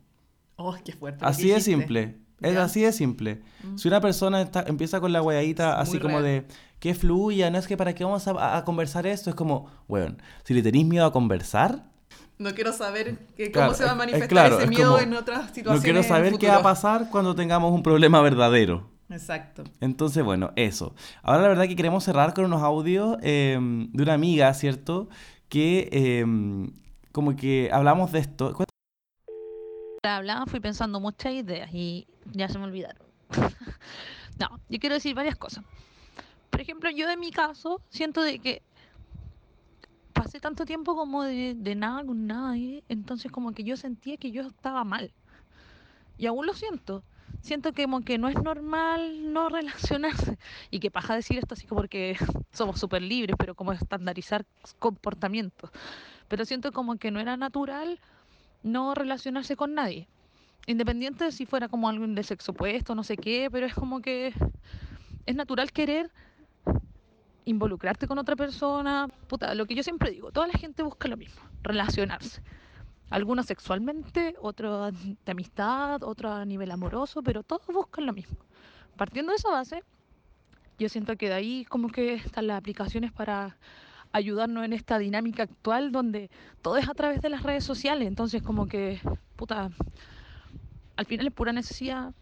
[0.57, 1.24] Oh, qué fuerte.
[1.24, 2.18] Así de simple.
[2.41, 3.41] Es así de simple.
[3.76, 6.22] Si una persona está- empieza con la Es así como real.
[6.24, 6.47] de
[6.78, 10.22] que fluya, no es que para qué vamos a, a conversar esto, es como, weón,
[10.45, 11.84] si le tenéis miedo a conversar,
[12.39, 14.70] No quiero saber que- cómo Claro, se va a es- es manifestar claro, ese es
[14.70, 15.80] miedo como, en otras situaciones.
[15.80, 18.89] no quiero saber qué va a pasar cuando tengamos un problema verdadero.
[19.11, 19.64] Exacto.
[19.80, 20.95] Entonces, bueno, eso.
[21.22, 25.09] Ahora la verdad que queremos cerrar con unos audios eh, de una amiga, ¿cierto?
[25.49, 26.24] Que eh,
[27.11, 28.55] como que hablamos de esto.
[30.03, 33.03] Hablaba fui pensando muchas ideas y ya se me olvidaron.
[34.39, 35.64] no, yo quiero decir varias cosas.
[36.51, 38.62] Por ejemplo, yo en mi caso siento de que
[40.19, 44.43] pasé tanto tiempo como de, nada con nadie, entonces como que yo sentía que yo
[44.43, 45.12] estaba mal.
[46.16, 47.05] Y aún lo siento.
[47.41, 50.39] Siento que como que no es normal no relacionarse.
[50.71, 52.16] Y que paja decir esto así como porque
[52.53, 54.45] somos súper libres, pero como estandarizar
[54.79, 55.71] comportamientos.
[56.27, 58.01] Pero siento como que no era natural
[58.62, 60.09] no relacionarse con nadie.
[60.66, 64.01] Independiente de si fuera como alguien de sexo opuesto, no sé qué, pero es como
[64.01, 64.35] que
[65.27, 66.11] es natural querer
[67.49, 69.09] involucrarte con otra persona.
[69.26, 72.42] Puta, lo que yo siempre digo, toda la gente busca lo mismo, relacionarse.
[73.11, 78.36] Algunos sexualmente, otros de amistad, otros a nivel amoroso, pero todos buscan lo mismo.
[78.96, 79.82] Partiendo de esa base,
[80.78, 83.57] yo siento que de ahí como que están las aplicaciones para
[84.12, 86.30] ayudarnos en esta dinámica actual donde
[86.62, 88.07] todo es a través de las redes sociales.
[88.07, 89.01] Entonces como que,
[89.36, 89.70] puta,
[90.96, 92.12] al final es pura necesidad.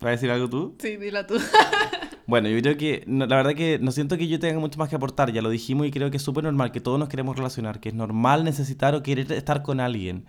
[0.00, 0.74] ¿Vas a decir algo tú?
[0.80, 1.36] Sí, dila tú.
[2.26, 4.96] Bueno, yo creo que, la verdad que no siento que yo tenga mucho más que
[4.96, 7.80] aportar, ya lo dijimos y creo que es súper normal, que todos nos queremos relacionar,
[7.80, 10.24] que es normal necesitar o querer estar con alguien.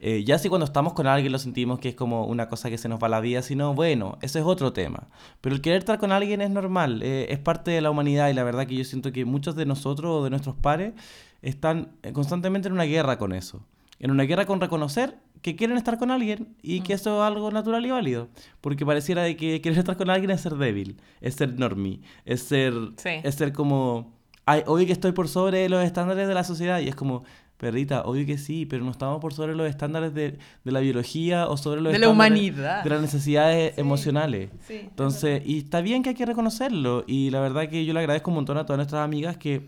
[0.00, 2.78] Eh, ya si cuando estamos con alguien lo sentimos que es como una cosa que
[2.78, 5.08] se nos va la vida, sino bueno, ese es otro tema.
[5.40, 8.34] Pero el querer estar con alguien es normal, eh, es parte de la humanidad y
[8.34, 10.94] la verdad que yo siento que muchos de nosotros o de nuestros pares
[11.42, 13.64] están constantemente en una guerra con eso.
[13.98, 17.50] En una guerra con reconocer que quieren estar con alguien y que eso es algo
[17.50, 18.28] natural y válido.
[18.62, 22.40] Porque pareciera de que querer estar con alguien es ser débil, es ser normie, es
[22.42, 23.10] ser, Sí.
[23.22, 24.14] es ser como,
[24.46, 27.24] ay, obvio que estoy por sobre los estándares de la sociedad y es como,
[27.58, 31.46] perrita, obvio que sí, pero no estamos por sobre los estándares de, de la biología
[31.46, 32.82] o sobre los De la humanidad.
[32.82, 33.80] de las necesidades Sí.
[33.82, 34.48] emocionales.
[34.66, 37.04] Sí, Entonces, y está bien que hay que reconocerlo.
[37.06, 39.60] Y la verdad que yo le agradezco un montón a todas nuestras amigas que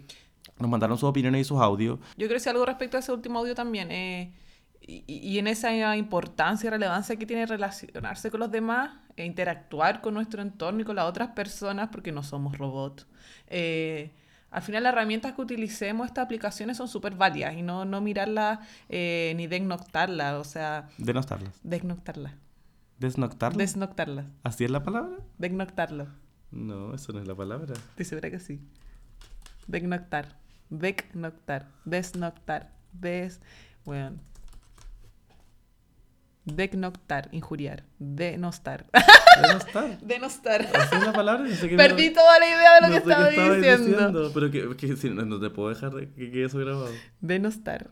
[0.58, 1.98] nos mandaron sus opiniones y sus audios.
[1.98, 3.90] Yo quiero decir algo respecto a ese último audio también.
[3.92, 4.32] eh,
[4.86, 10.02] y, y en esa importancia y relevancia que tiene relacionarse con los demás, e interactuar
[10.02, 13.06] con nuestro entorno y con las otras personas, porque no somos robots.
[13.48, 14.12] Eh,
[14.50, 18.60] al final, las herramientas que utilicemos, estas aplicaciones son súper válidas y no, no mirarlas
[18.88, 21.52] eh, ni desnoctarlas, o sea, desnoctarlas.
[21.62, 22.34] ¿Desnoctarlas?
[23.58, 24.26] Desnoctarlas.
[24.42, 25.16] ¿Así es la palabra?
[25.38, 26.08] Desnoctarlo.
[26.50, 27.74] No, eso no es la palabra.
[27.74, 28.60] Estoy segura que sí.
[29.66, 30.38] Desnoctar.
[30.70, 31.68] Desnoctar.
[31.84, 32.72] Desnoctar.
[32.92, 33.40] Des...
[33.84, 34.18] Bueno.
[36.46, 37.28] Desnoctar.
[37.32, 37.84] Injuriar.
[37.98, 38.86] Denostar.
[39.42, 39.98] Denostar.
[40.02, 40.66] Denostar.
[40.74, 41.44] ¿Así es la palabra?
[41.44, 44.30] No sé Perdí toda la idea de lo no que estaba diciendo.
[44.32, 46.88] Pero que, que si no te puedo dejar de- que quede eso grabado.
[47.20, 47.90] Denostar.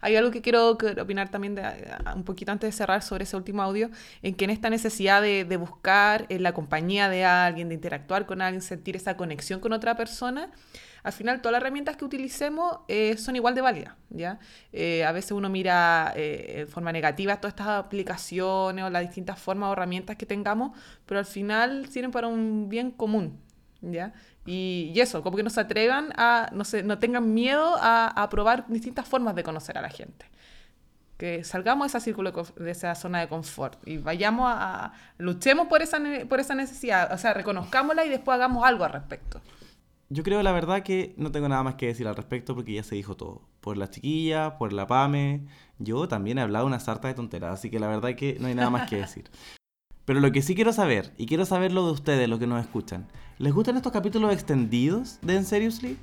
[0.00, 3.62] Hay algo que quiero opinar también a- un poquito antes de cerrar sobre ese último
[3.62, 3.90] audio,
[4.22, 8.42] en que en esta necesidad de, buscar eh, la compañía de alguien, de interactuar con
[8.42, 10.50] alguien, sentir esa conexión con otra persona,
[11.02, 14.38] al final todas las herramientas que utilicemos eh, son igual de válidas, ¿ya?
[14.72, 19.38] Eh, a veces uno mira eh, en forma negativa todas estas aplicaciones o las distintas
[19.38, 20.76] formas o herramientas que tengamos,
[21.06, 23.40] pero al final sirven para un bien común,
[23.80, 24.12] ¿ya?
[24.44, 28.06] Y, y eso, como que no se atrevan a, no, se, no tengan miedo a,
[28.08, 30.26] a probar distintas formas de conocer a la gente.
[31.16, 35.66] Que salgamos de, esa círculo, de esa zona de confort y vayamos a, a- luchemos
[35.66, 35.98] por esa,
[36.28, 39.40] por esa necesidad, o sea, reconozcámosla y después hagamos algo al respecto.
[40.08, 42.82] Yo creo la verdad que no tengo nada más que decir al respecto porque ya
[42.84, 43.42] se dijo todo.
[43.60, 45.40] Por la chiquilla, por la Pame.
[45.78, 48.54] Yo también he hablado una sarta de tonteras, así que la verdad que no hay
[48.54, 49.30] nada más que decir.
[50.04, 53.08] Pero lo que sí quiero saber, y quiero saberlo de ustedes, los que nos escuchan,
[53.38, 55.98] ¿les gustan estos capítulos extendidos de En Seriously?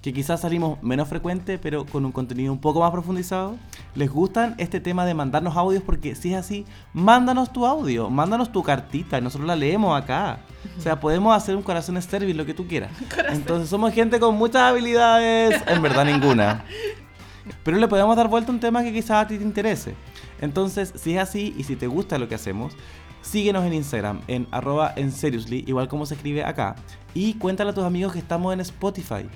[0.00, 3.56] Que quizás salimos menos frecuente, pero con un contenido un poco más profundizado.
[3.94, 5.84] ¿Les gustan este tema de mandarnos audios?
[5.84, 10.40] Porque si es así, mándanos tu audio, mándanos tu cartita, y nosotros la leemos acá.
[10.76, 12.90] O sea, podemos hacer un corazón service, lo que tú quieras.
[13.28, 16.64] Entonces somos gente con muchas habilidades, en verdad ninguna.
[17.62, 19.94] Pero le podemos dar vuelta a un tema que quizás a ti te interese.
[20.40, 22.72] Entonces, si es así y si te gusta lo que hacemos,
[23.22, 26.76] síguenos en Instagram en arroba en seriously, igual como se escribe acá.
[27.14, 29.28] Y cuéntale a tus amigos que estamos en Spotify.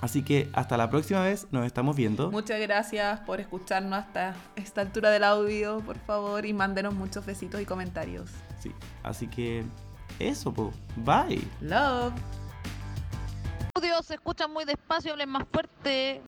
[0.00, 2.30] Así que hasta la próxima vez, nos estamos viendo.
[2.30, 7.60] Muchas gracias por escucharnos hasta esta altura del audio, por favor, y mándenos muchos besitos
[7.60, 8.30] y comentarios.
[8.60, 8.70] Sí,
[9.02, 9.64] así que
[10.18, 10.72] eso, po.
[10.96, 11.42] Bye.
[11.60, 12.12] Love.
[13.74, 16.22] Audio se escucha muy despacio, hablen más fuerte.